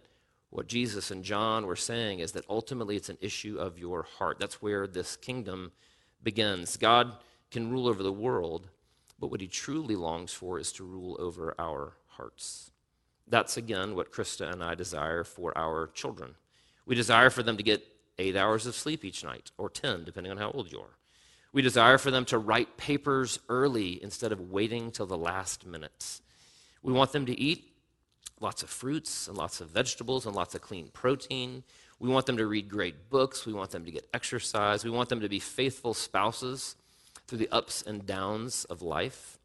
what 0.51 0.67
Jesus 0.67 1.09
and 1.09 1.23
John 1.23 1.65
were 1.65 1.75
saying 1.75 2.19
is 2.19 2.33
that 2.33 2.45
ultimately 2.47 2.95
it's 2.95 3.09
an 3.09 3.17
issue 3.19 3.57
of 3.57 3.79
your 3.79 4.03
heart. 4.03 4.37
That's 4.39 4.61
where 4.61 4.85
this 4.85 5.15
kingdom 5.15 5.71
begins. 6.21 6.77
God 6.77 7.13
can 7.49 7.71
rule 7.71 7.87
over 7.87 8.03
the 8.03 8.11
world, 8.11 8.69
but 9.19 9.31
what 9.31 9.41
he 9.41 9.47
truly 9.47 9.95
longs 9.95 10.31
for 10.31 10.59
is 10.59 10.71
to 10.73 10.83
rule 10.83 11.17
over 11.19 11.55
our 11.57 11.93
hearts. 12.07 12.71
That's 13.27 13.57
again 13.57 13.95
what 13.95 14.11
Krista 14.11 14.51
and 14.51 14.63
I 14.63 14.75
desire 14.75 15.23
for 15.23 15.57
our 15.57 15.87
children. 15.87 16.35
We 16.85 16.93
desire 16.93 17.31
for 17.31 17.41
them 17.41 17.57
to 17.57 17.63
get 17.63 17.83
eight 18.19 18.35
hours 18.35 18.65
of 18.65 18.75
sleep 18.75 19.03
each 19.03 19.23
night, 19.23 19.51
or 19.57 19.69
10, 19.69 20.03
depending 20.03 20.31
on 20.31 20.37
how 20.37 20.51
old 20.51 20.71
you 20.71 20.79
are. 20.79 20.97
We 21.51 21.61
desire 21.61 21.97
for 21.97 22.11
them 22.11 22.25
to 22.25 22.37
write 22.37 22.77
papers 22.77 23.39
early 23.49 24.01
instead 24.03 24.31
of 24.31 24.51
waiting 24.51 24.91
till 24.91 25.05
the 25.05 25.17
last 25.17 25.65
minutes. 25.65 26.21
We 26.81 26.93
want 26.93 27.11
them 27.11 27.25
to 27.25 27.39
eat 27.39 27.74
lots 28.39 28.63
of 28.63 28.69
fruits 28.69 29.27
and 29.27 29.37
lots 29.37 29.61
of 29.61 29.69
vegetables 29.69 30.25
and 30.25 30.35
lots 30.35 30.55
of 30.55 30.61
clean 30.61 30.89
protein. 30.93 31.63
We 31.99 32.09
want 32.09 32.25
them 32.25 32.37
to 32.37 32.45
read 32.45 32.69
great 32.69 33.09
books. 33.09 33.45
We 33.45 33.53
want 33.53 33.71
them 33.71 33.85
to 33.85 33.91
get 33.91 34.07
exercise. 34.13 34.83
We 34.83 34.89
want 34.89 35.09
them 35.09 35.21
to 35.21 35.29
be 35.29 35.39
faithful 35.39 35.93
spouses 35.93 36.75
through 37.27 37.37
the 37.39 37.49
ups 37.51 37.81
and 37.81 38.05
downs 38.05 38.65
of 38.65 38.81
life. 38.81 39.39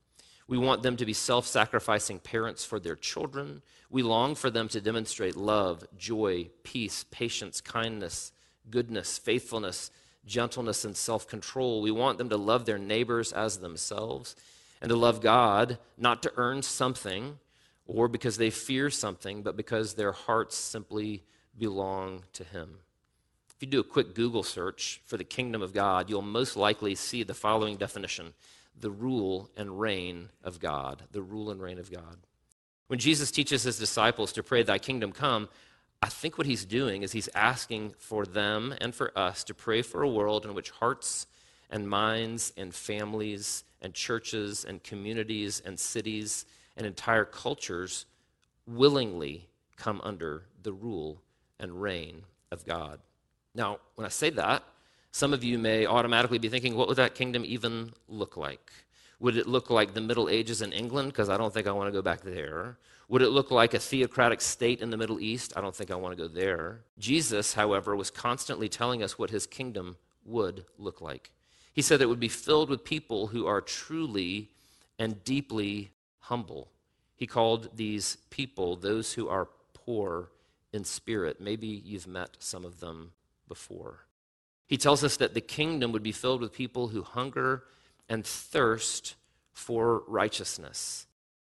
We 0.49 0.59
want 0.59 0.83
them 0.83 0.97
to 0.97 1.07
be 1.07 1.13
self 1.13 1.47
sacrificing 1.47 2.19
parents 2.19 2.65
for 2.65 2.81
their 2.81 2.97
children. 2.97 3.63
We 3.89 4.03
long 4.03 4.35
for 4.35 4.51
them 4.51 4.69
to 4.69 4.81
demonstrate 4.81 5.37
love, 5.37 5.85
joy, 5.97 6.51
peace, 6.65 7.05
patience, 7.11 7.61
kindness, 7.61 8.33
goodness, 8.69 9.17
faithfulness, 9.17 9.93
gentleness, 10.27 10.85
and 10.85 10.97
self 10.97 11.29
control. 11.29 11.83
We 11.83 11.93
want 11.93 12.19
them 12.19 12.29
to 12.31 12.37
love 12.37 12.67
their 12.67 12.79
neighbors 12.79 13.33
as 13.33 13.59
themselves 13.59 14.35
and 14.83 14.89
to 14.89 14.97
love 14.97 15.21
God, 15.21 15.79
not 15.97 16.23
to 16.25 16.33
earn 16.37 16.63
something 16.63 17.39
or 17.91 18.07
because 18.07 18.37
they 18.37 18.51
fear 18.51 18.89
something, 18.89 19.43
but 19.43 19.57
because 19.57 19.95
their 19.95 20.13
hearts 20.13 20.57
simply 20.57 21.25
belong 21.59 22.23
to 22.33 22.45
Him. 22.45 22.77
If 23.51 23.57
you 23.61 23.67
do 23.69 23.81
a 23.81 23.85
quick 23.85 24.15
Google 24.15 24.45
search 24.45 25.01
for 25.05 25.17
the 25.17 25.25
kingdom 25.25 25.61
of 25.61 25.75
God, 25.75 26.09
you'll 26.09 26.23
most 26.23 26.57
likely 26.57 26.95
see 26.95 27.25
the 27.25 27.35
following 27.35 27.77
definition 27.77 28.33
the 28.79 28.91
rule 28.91 29.51
and 29.57 29.79
reign 29.79 30.29
of 30.43 30.61
God. 30.61 31.03
The 31.11 31.21
rule 31.21 31.51
and 31.51 31.61
reign 31.61 31.79
of 31.79 31.91
God. 31.91 32.17
When 32.87 32.99
Jesus 32.99 33.31
teaches 33.31 33.65
his 33.65 33.79
disciples 33.79 34.33
to 34.33 34.43
pray, 34.43 34.63
Thy 34.63 34.79
kingdom 34.79 35.11
come, 35.13 35.49
I 36.01 36.09
think 36.09 36.39
what 36.39 36.47
he's 36.47 36.65
doing 36.65 37.03
is 37.03 37.13
he's 37.13 37.29
asking 37.35 37.95
for 37.99 38.25
them 38.25 38.73
and 38.81 38.95
for 38.95 39.17
us 39.19 39.45
to 39.45 39.55
pray 39.55 39.83
for 39.83 40.03
a 40.03 40.09
world 40.09 40.47
in 40.47 40.55
which 40.55 40.71
hearts 40.71 41.27
and 41.69 41.89
minds 41.89 42.53
and 42.57 42.73
families 42.73 43.65
and 43.83 43.93
churches 43.93 44.65
and 44.65 44.83
communities 44.83 45.61
and 45.65 45.79
cities 45.79 46.47
and 46.81 46.87
entire 46.87 47.27
cultures 47.27 48.07
willingly 48.67 49.47
come 49.77 50.01
under 50.03 50.45
the 50.63 50.73
rule 50.73 51.21
and 51.59 51.83
reign 51.83 52.23
of 52.51 52.65
God. 52.65 53.01
Now, 53.55 53.81
when 53.97 54.07
I 54.07 54.09
say 54.09 54.31
that, 54.31 54.63
some 55.13 55.35
of 55.35 55.45
you 55.45 55.59
may 55.59 55.85
automatically 55.85 56.39
be 56.39 56.49
thinking, 56.49 56.75
what 56.75 56.89
would 56.89 56.97
that 56.97 57.15
kingdom 57.15 57.43
even 57.45 57.93
look 58.09 58.39
like? 58.39 58.73
Would 59.19 59.37
it 59.37 59.47
look 59.47 59.69
like 59.69 59.93
the 59.93 60.01
Middle 60.01 60.31
Ages 60.31 60.63
in 60.63 60.73
England? 60.73 61.13
Because 61.13 61.29
I 61.29 61.37
don't 61.37 61.53
think 61.53 61.67
I 61.67 61.73
want 61.73 61.89
to 61.89 61.93
go 61.93 62.01
back 62.01 62.23
there. 62.23 62.79
Would 63.11 63.21
it 63.21 63.29
look 63.29 63.51
like 63.51 63.75
a 63.75 63.79
theocratic 63.79 64.41
state 64.41 64.81
in 64.81 64.89
the 64.89 64.97
Middle 64.97 65.21
East? 65.21 65.53
I 65.57 65.61
don't 65.61 65.77
think 65.77 65.91
I 65.91 65.97
want 65.97 66.17
to 66.17 66.23
go 66.23 66.29
there. 66.33 66.81
Jesus, 66.99 67.53
however, 67.53 67.95
was 67.95 68.11
constantly 68.11 68.71
telling 68.71 69.03
us 69.03 69.19
what 69.19 69.29
his 69.29 69.47
kingdom 69.47 69.99
would 70.25 70.65
look 70.79 71.03
like. 71.03 71.31
He 71.75 71.83
said 71.83 72.01
it 72.01 72.09
would 72.09 72.21
be 72.21 72.29
filled 72.29 72.71
with 72.71 72.85
people 72.85 73.27
who 73.27 73.47
are 73.47 73.61
truly 73.61 74.49
and 74.99 75.23
deeply 75.25 75.91
humble. 76.31 76.71
He 77.17 77.27
called 77.27 77.77
these 77.77 78.17
people 78.31 78.77
those 78.77 79.13
who 79.13 79.29
are 79.29 79.49
poor 79.75 80.31
in 80.73 80.85
spirit. 80.85 81.41
Maybe 81.41 81.67
you've 81.67 82.07
met 82.07 82.37
some 82.39 82.65
of 82.65 82.81
them 82.81 83.13
before. 83.49 84.07
He 84.69 84.77
tells 84.77 85.03
us 85.03 85.17
that 85.17 85.35
the 85.35 85.41
kingdom 85.41 85.91
would 85.91 86.05
be 86.05 86.13
filled 86.13 86.41
with 86.41 86.53
people 86.53 86.89
who 86.89 87.03
hunger 87.03 87.65
and 88.09 88.25
thirst 88.25 89.17
for 89.53 90.05
righteousness. 90.07 91.07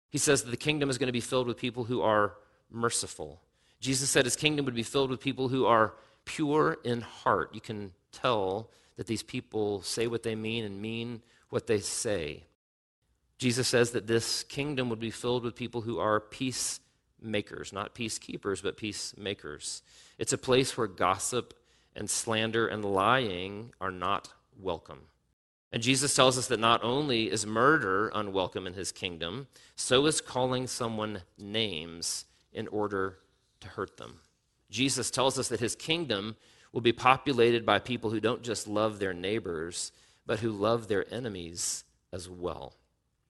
He 0.10 0.18
says 0.18 0.44
that 0.44 0.50
the 0.50 0.58
kingdom 0.58 0.90
is 0.90 0.98
going 0.98 1.08
to 1.08 1.14
be 1.14 1.22
filled 1.22 1.48
with 1.48 1.58
people 1.58 1.84
who 1.84 2.02
are 2.02 2.34
merciful. 2.72 3.40
Jesus 3.80 4.10
said 4.10 4.26
his 4.26 4.36
kingdom 4.36 4.66
would 4.66 4.76
be 4.76 4.84
filled 4.84 5.12
with 5.12 5.22
people 5.22 5.48
who 5.50 5.66
are 5.66 5.94
pure 6.26 6.80
in 6.84 7.02
heart. 7.02 7.54
You 7.54 7.62
can 7.62 7.92
tell 8.12 8.70
that 8.98 9.06
these 9.06 9.24
people 9.24 9.84
say 9.84 10.08
what 10.08 10.24
they 10.24 10.36
mean 10.36 10.66
and 10.66 10.82
mean 10.82 11.22
what 11.50 11.68
they 11.68 11.80
say. 11.80 12.44
Jesus 13.42 13.68
says 13.68 13.90
that 13.90 14.06
this 14.06 14.44
kingdom 14.44 14.88
would 14.88 15.00
be 15.00 15.10
filled 15.10 15.44
with 15.44 15.56
people 15.56 15.82
who 15.82 15.98
are 15.98 16.20
peacemakers, 16.20 17.74
not 17.74 17.96
peacekeepers, 17.96 18.62
but 18.62 18.78
peacemakers. 18.78 19.82
It's 20.20 20.32
a 20.32 20.38
place 20.38 20.78
where 20.78 20.86
gossip 20.86 21.56
and 21.96 22.08
slander 22.08 22.68
and 22.68 22.86
lying 22.86 23.74
are 23.82 23.90
not 23.90 24.30
welcome. 24.60 25.00
And 25.72 25.82
Jesus 25.82 26.14
tells 26.14 26.38
us 26.38 26.46
that 26.50 26.60
not 26.60 26.84
only 26.84 27.32
is 27.32 27.44
murder 27.44 28.12
unwelcome 28.14 28.68
in 28.68 28.76
his 28.76 28.92
kingdom, 28.92 29.48
so 29.76 30.06
is 30.06 30.22
calling 30.22 30.68
someone 30.68 31.24
names 31.40 32.26
in 32.54 32.68
order 32.68 33.18
to 33.62 33.70
hurt 33.70 33.98
them. 33.98 34.20
Jesus 34.70 35.10
tells 35.10 35.40
us 35.40 35.48
that 35.48 35.60
his 35.60 35.76
kingdom 35.76 36.36
will 36.74 36.82
be 36.82 36.94
populated 36.94 37.66
by 37.66 37.80
people 37.80 38.12
who 38.12 38.20
don't 38.20 38.44
just 38.44 38.68
love 38.68 39.00
their 39.00 39.16
neighbors, 39.16 39.92
but 40.28 40.42
who 40.42 40.52
love 40.52 40.88
their 40.88 41.12
enemies 41.12 41.86
as 42.14 42.30
well. 42.30 42.76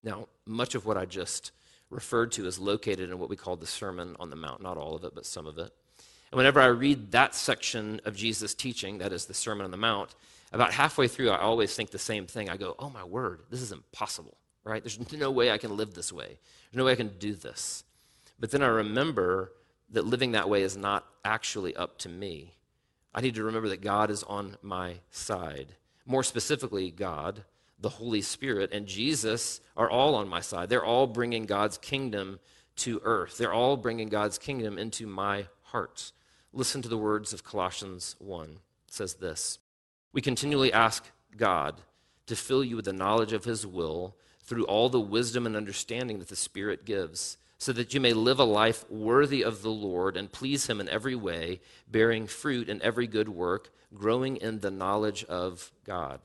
Now, 0.04 0.28
much 0.46 0.76
of 0.76 0.86
what 0.86 0.98
I 0.98 1.06
just 1.06 1.52
referred 1.90 2.32
to 2.34 2.46
is 2.48 2.58
located 2.58 3.10
in 3.10 3.20
what 3.20 3.30
we 3.30 3.36
call 3.36 3.56
the 3.56 3.68
Sermon 3.68 4.16
on 4.20 4.30
the 4.30 4.36
Mount. 4.36 4.62
Not 4.62 4.78
all 4.78 4.96
of 4.96 5.04
it, 5.04 5.14
but 5.14 5.26
some 5.26 5.46
of 5.46 5.58
it. 5.58 5.72
And 6.32 6.38
whenever 6.38 6.62
I 6.62 6.68
read 6.68 7.12
that 7.12 7.36
section 7.36 8.00
of 8.06 8.16
Jesus' 8.16 8.56
teaching, 8.56 9.00
that 9.00 9.12
is 9.12 9.26
the 9.26 9.34
Sermon 9.34 9.66
on 9.66 9.72
the 9.72 9.78
Mount, 9.78 10.16
about 10.54 10.74
halfway 10.74 11.08
through, 11.08 11.30
I 11.30 11.40
always 11.40 11.76
think 11.76 11.92
the 11.92 12.00
same 12.00 12.26
thing. 12.26 12.50
I 12.50 12.58
go, 12.58 12.76
oh 12.80 12.90
my 12.90 13.04
word, 13.04 13.42
this 13.50 13.62
is 13.62 13.72
impossible, 13.72 14.38
right? 14.64 14.84
There's 14.84 15.00
no 15.12 15.32
way 15.32 15.52
I 15.52 15.58
can 15.58 15.76
live 15.76 15.94
this 15.94 16.12
way. 16.12 16.38
There's 16.72 16.78
no 16.78 16.86
way 16.86 16.94
I 16.94 16.96
can 16.96 17.18
do 17.20 17.36
this. 17.36 17.84
But 18.40 18.52
then 18.52 18.64
I 18.64 18.68
remember 18.68 19.52
that 19.92 20.06
living 20.06 20.32
that 20.32 20.50
way 20.50 20.64
is 20.64 20.78
not 20.78 21.06
actually 21.24 21.76
up 21.76 21.98
to 22.00 22.10
me. 22.10 22.54
I 23.14 23.22
need 23.22 23.36
to 23.36 23.44
remember 23.44 23.70
that 23.70 23.82
God 23.82 24.10
is 24.10 24.24
on 24.24 24.56
my 24.62 24.96
side. 25.10 25.76
More 26.06 26.24
specifically, 26.24 26.92
God, 26.92 27.44
the 27.82 27.90
Holy 27.90 28.22
Spirit, 28.22 28.72
and 28.72 28.86
Jesus 28.86 29.60
are 29.76 29.90
all 29.90 30.16
on 30.16 30.30
my 30.30 30.40
side. 30.40 30.70
They're 30.70 30.86
all 30.86 31.08
bringing 31.08 31.46
God's 31.46 31.78
kingdom 31.78 32.40
to 32.78 33.02
earth, 33.04 33.38
they're 33.38 33.54
all 33.54 33.78
bringing 33.78 34.10
God's 34.10 34.38
kingdom 34.38 34.78
into 34.78 35.06
my 35.06 35.48
heart. 35.64 36.14
Listen 36.54 36.82
to 36.82 36.90
the 36.90 36.98
words 36.98 37.32
of 37.34 37.44
Colossians 37.44 38.16
1. 38.20 38.50
It 38.50 38.58
says 38.88 39.16
this 39.16 39.60
We 40.14 40.22
continually 40.22 40.74
ask 40.74 41.06
God 41.36 41.82
to 42.28 42.36
fill 42.36 42.64
you 42.64 42.78
with 42.78 42.86
the 42.86 42.94
knowledge 42.94 43.34
of 43.34 43.44
his 43.44 43.68
will 43.68 44.16
through 44.44 44.66
all 44.66 44.90
the 44.90 45.00
wisdom 45.00 45.46
and 45.46 45.56
understanding 45.56 46.20
that 46.20 46.30
the 46.30 46.36
Spirit 46.36 46.86
gives, 46.86 47.38
so 47.58 47.72
that 47.74 47.94
you 47.94 48.02
may 48.02 48.14
live 48.14 48.40
a 48.40 48.44
life 48.44 48.90
worthy 48.90 49.44
of 49.44 49.62
the 49.62 49.70
Lord 49.70 50.18
and 50.18 50.32
please 50.32 50.68
him 50.68 50.82
in 50.82 50.90
every 50.90 51.16
way, 51.16 51.62
bearing 51.88 52.26
fruit 52.26 52.68
in 52.68 52.82
every 52.82 53.08
good 53.08 53.30
work, 53.30 53.70
growing 53.94 54.38
in 54.38 54.60
the 54.60 54.72
knowledge 54.72 55.24
of 55.26 55.72
God, 55.86 56.22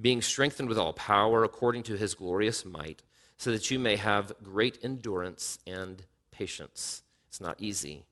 being 0.00 0.22
strengthened 0.22 0.68
with 0.68 0.78
all 0.78 0.92
power 0.92 1.44
according 1.44 1.82
to 1.84 1.96
his 1.96 2.14
glorious 2.14 2.64
might, 2.64 3.02
so 3.36 3.50
that 3.50 3.70
you 3.70 3.78
may 3.78 3.96
have 3.96 4.32
great 4.42 4.78
endurance 4.82 5.58
and 5.66 6.04
patience. 6.30 7.02
It's 7.28 7.40
not 7.40 7.60
easy 7.60 8.04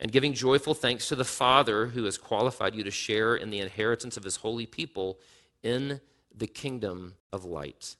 and 0.00 0.12
giving 0.12 0.34
joyful 0.34 0.74
thanks 0.74 1.08
to 1.08 1.16
the 1.16 1.24
Father 1.24 1.86
who 1.86 2.04
has 2.04 2.18
qualified 2.18 2.74
you 2.74 2.82
to 2.84 2.90
share 2.90 3.36
in 3.36 3.50
the 3.50 3.60
inheritance 3.60 4.16
of 4.16 4.24
his 4.24 4.36
holy 4.36 4.66
people 4.66 5.18
in 5.62 6.00
the 6.36 6.46
kingdom 6.46 7.14
of 7.32 7.44
light. 7.44 7.96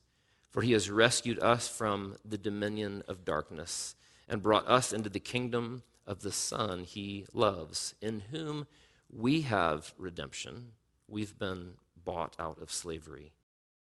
For 0.50 0.62
he 0.62 0.72
has 0.72 0.90
rescued 0.90 1.38
us 1.40 1.68
from 1.68 2.16
the 2.24 2.38
dominion 2.38 3.02
of 3.08 3.24
darkness 3.24 3.94
and 4.28 4.42
brought 4.42 4.68
us 4.68 4.92
into 4.92 5.08
the 5.08 5.20
kingdom 5.20 5.82
of 6.06 6.20
the 6.20 6.32
Son 6.32 6.84
he 6.84 7.26
loves, 7.32 7.94
in 8.00 8.24
whom 8.30 8.66
we 9.10 9.42
have 9.42 9.94
redemption. 9.96 10.72
We've 11.08 11.38
been 11.38 11.74
bought 12.04 12.36
out 12.38 12.60
of 12.60 12.70
slavery, 12.70 13.32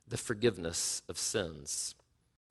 the 0.06 0.16
forgiveness 0.16 1.02
of 1.08 1.18
sins. 1.18 1.94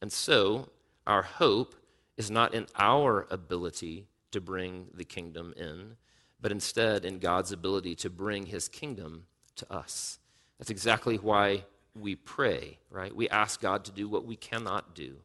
And 0.01 0.11
so, 0.11 0.69
our 1.05 1.21
hope 1.21 1.75
is 2.17 2.31
not 2.31 2.53
in 2.53 2.67
our 2.77 3.27
ability 3.29 4.07
to 4.31 4.41
bring 4.41 4.87
the 4.93 5.03
kingdom 5.03 5.53
in, 5.57 5.97
but 6.39 6.51
instead 6.51 7.05
in 7.05 7.19
God's 7.19 7.51
ability 7.51 7.95
to 7.95 8.09
bring 8.09 8.47
his 8.47 8.67
kingdom 8.67 9.25
to 9.55 9.71
us. 9.71 10.19
That's 10.57 10.69
exactly 10.69 11.17
why 11.17 11.65
we 11.99 12.15
pray, 12.15 12.77
right? 12.89 13.15
We 13.15 13.29
ask 13.29 13.61
God 13.61 13.83
to 13.85 13.91
do 13.91 14.07
what 14.07 14.25
we 14.25 14.35
cannot 14.35 14.95
do. 14.95 15.17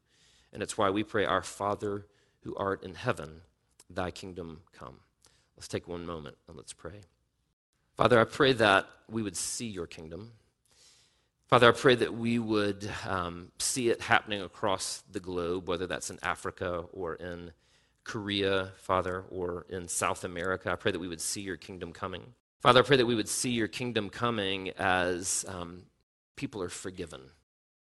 And 0.52 0.62
it's 0.62 0.76
why 0.78 0.90
we 0.90 1.04
pray, 1.04 1.24
Our 1.24 1.42
Father 1.42 2.06
who 2.40 2.54
art 2.56 2.82
in 2.82 2.94
heaven, 2.94 3.40
thy 3.90 4.10
kingdom 4.10 4.60
come. 4.72 5.00
Let's 5.56 5.68
take 5.68 5.88
one 5.88 6.06
moment 6.06 6.36
and 6.48 6.56
let's 6.56 6.72
pray. 6.72 7.00
Father, 7.96 8.20
I 8.20 8.24
pray 8.24 8.52
that 8.52 8.86
we 9.10 9.22
would 9.22 9.38
see 9.38 9.68
your 9.68 9.86
kingdom. 9.86 10.32
Father, 11.46 11.70
I 11.70 11.72
pray 11.72 11.94
that 11.94 12.12
we 12.12 12.38
would 12.38 12.86
um, 13.08 13.52
see 13.58 13.88
it 13.88 14.02
happening 14.02 14.42
across 14.42 15.02
the 15.10 15.20
globe, 15.20 15.66
whether 15.66 15.86
that's 15.86 16.10
in 16.10 16.18
Africa 16.22 16.84
or 16.92 17.14
in 17.14 17.52
Korea, 18.04 18.72
Father, 18.76 19.24
or 19.30 19.64
in 19.70 19.88
South 19.88 20.24
America. 20.24 20.70
I 20.70 20.74
pray 20.74 20.92
that 20.92 20.98
we 20.98 21.08
would 21.08 21.22
see 21.22 21.40
your 21.40 21.56
kingdom 21.56 21.94
coming. 21.94 22.34
Father, 22.60 22.80
I 22.80 22.82
pray 22.82 22.98
that 22.98 23.06
we 23.06 23.14
would 23.14 23.30
see 23.30 23.50
your 23.50 23.68
kingdom 23.68 24.10
coming 24.10 24.70
as 24.76 25.46
um, 25.48 25.84
people 26.36 26.62
are 26.62 26.68
forgiven. 26.68 27.22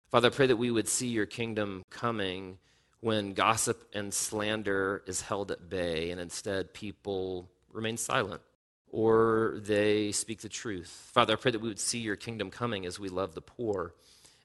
Father, 0.10 0.28
I 0.28 0.32
pray 0.32 0.48
that 0.48 0.58
we 0.58 0.72
would 0.72 0.90
see 0.90 1.08
your 1.08 1.26
kingdom 1.26 1.86
coming 1.90 2.58
when 3.00 3.32
gossip 3.32 3.88
and 3.94 4.14
slander 4.14 5.04
is 5.08 5.22
held 5.22 5.52
at 5.52 5.70
bay 5.70 6.12
and 6.12 6.20
instead 6.20 6.74
people 6.74 7.50
remain 7.72 7.96
silent 7.96 8.42
or 8.92 9.56
they 9.64 10.12
speak 10.12 10.42
the 10.42 10.50
truth. 10.50 11.10
Father, 11.14 11.34
I 11.34 11.38
pray 11.38 11.52
that 11.52 11.62
we 11.62 11.70
would 11.70 11.80
see 11.80 12.00
your 12.00 12.16
kingdom 12.16 12.52
coming 12.52 12.86
as 12.86 13.00
we 13.00 13.10
love 13.10 13.34
the 13.34 13.42
poor 13.42 13.94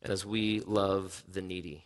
and 0.02 0.12
as 0.12 0.24
we 0.24 0.60
love 0.60 1.24
the 1.30 1.42
needy. 1.42 1.84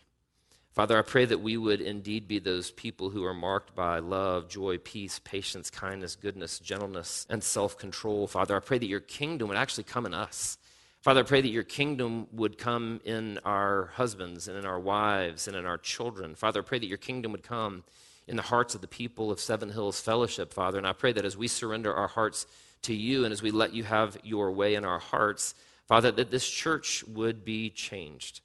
Father, 0.73 0.97
I 0.97 1.01
pray 1.01 1.25
that 1.25 1.41
we 1.41 1.57
would 1.57 1.81
indeed 1.81 2.29
be 2.29 2.39
those 2.39 2.71
people 2.71 3.09
who 3.09 3.25
are 3.25 3.33
marked 3.33 3.75
by 3.75 3.99
love, 3.99 4.47
joy, 4.47 4.77
peace, 4.77 5.19
patience, 5.19 5.69
kindness, 5.69 6.15
goodness, 6.15 6.59
gentleness, 6.59 7.27
and 7.29 7.43
self 7.43 7.77
control. 7.77 8.25
Father, 8.25 8.55
I 8.55 8.59
pray 8.59 8.77
that 8.77 8.87
your 8.87 9.01
kingdom 9.01 9.49
would 9.49 9.57
actually 9.57 9.83
come 9.83 10.05
in 10.05 10.13
us. 10.13 10.57
Father, 11.01 11.21
I 11.21 11.23
pray 11.23 11.41
that 11.41 11.49
your 11.49 11.63
kingdom 11.63 12.27
would 12.31 12.57
come 12.57 13.01
in 13.03 13.39
our 13.43 13.87
husbands 13.95 14.47
and 14.47 14.55
in 14.55 14.65
our 14.65 14.79
wives 14.79 15.47
and 15.47 15.57
in 15.57 15.65
our 15.65 15.77
children. 15.77 16.35
Father, 16.35 16.61
I 16.61 16.63
pray 16.63 16.79
that 16.79 16.87
your 16.87 16.97
kingdom 16.97 17.31
would 17.33 17.43
come 17.43 17.83
in 18.31 18.37
the 18.37 18.43
hearts 18.43 18.73
of 18.73 18.81
the 18.81 18.87
people 18.87 19.29
of 19.29 19.41
Seven 19.41 19.69
Hills 19.69 19.99
Fellowship, 19.99 20.53
Father. 20.53 20.77
And 20.77 20.87
I 20.87 20.93
pray 20.93 21.11
that 21.11 21.25
as 21.25 21.35
we 21.35 21.49
surrender 21.49 21.93
our 21.93 22.07
hearts 22.07 22.47
to 22.83 22.93
you 22.95 23.25
and 23.25 23.33
as 23.33 23.41
we 23.41 23.51
let 23.51 23.73
you 23.73 23.83
have 23.83 24.17
your 24.23 24.53
way 24.53 24.75
in 24.75 24.85
our 24.85 24.99
hearts, 24.99 25.53
Father, 25.85 26.11
that 26.13 26.31
this 26.31 26.49
church 26.49 27.03
would 27.09 27.43
be 27.43 27.69
changed. 27.69 28.39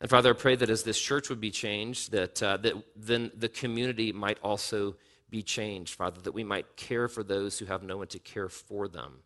And 0.00 0.08
Father, 0.08 0.30
I 0.30 0.32
pray 0.32 0.56
that 0.56 0.70
as 0.70 0.84
this 0.84 0.98
church 0.98 1.28
would 1.28 1.40
be 1.40 1.50
changed, 1.50 2.12
that, 2.12 2.42
uh, 2.42 2.56
that 2.56 2.74
then 2.96 3.30
the 3.36 3.50
community 3.50 4.10
might 4.10 4.38
also 4.42 4.96
be 5.28 5.42
changed, 5.42 5.94
Father, 5.94 6.22
that 6.22 6.32
we 6.32 6.42
might 6.42 6.74
care 6.76 7.06
for 7.06 7.22
those 7.22 7.58
who 7.58 7.66
have 7.66 7.82
no 7.82 7.98
one 7.98 8.06
to 8.08 8.18
care 8.18 8.48
for 8.48 8.88
them 8.88 9.18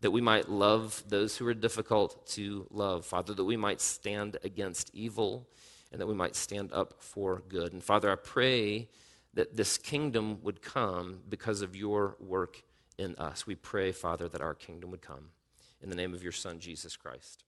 that 0.00 0.10
we 0.10 0.20
might 0.20 0.50
love 0.50 1.02
those 1.08 1.38
who 1.38 1.46
are 1.46 1.54
difficult 1.54 2.26
to 2.26 2.66
love, 2.70 3.06
Father, 3.06 3.32
that 3.32 3.44
we 3.44 3.56
might 3.56 3.80
stand 3.80 4.36
against 4.44 4.90
evil 4.92 5.48
and 5.90 5.98
that 5.98 6.06
we 6.06 6.12
might 6.12 6.36
stand 6.36 6.70
up 6.74 6.96
for 6.98 7.42
good. 7.48 7.72
And 7.72 7.82
Father, 7.82 8.12
I 8.12 8.16
pray 8.16 8.90
that 9.34 9.56
this 9.56 9.78
kingdom 9.78 10.38
would 10.42 10.62
come 10.62 11.20
because 11.28 11.62
of 11.62 11.76
your 11.76 12.16
work 12.20 12.62
in 12.98 13.14
us. 13.16 13.46
We 13.46 13.54
pray, 13.54 13.92
Father, 13.92 14.28
that 14.28 14.40
our 14.40 14.54
kingdom 14.54 14.90
would 14.90 15.02
come. 15.02 15.30
In 15.82 15.90
the 15.90 15.96
name 15.96 16.14
of 16.14 16.22
your 16.22 16.32
Son, 16.32 16.58
Jesus 16.58 16.96
Christ. 16.96 17.44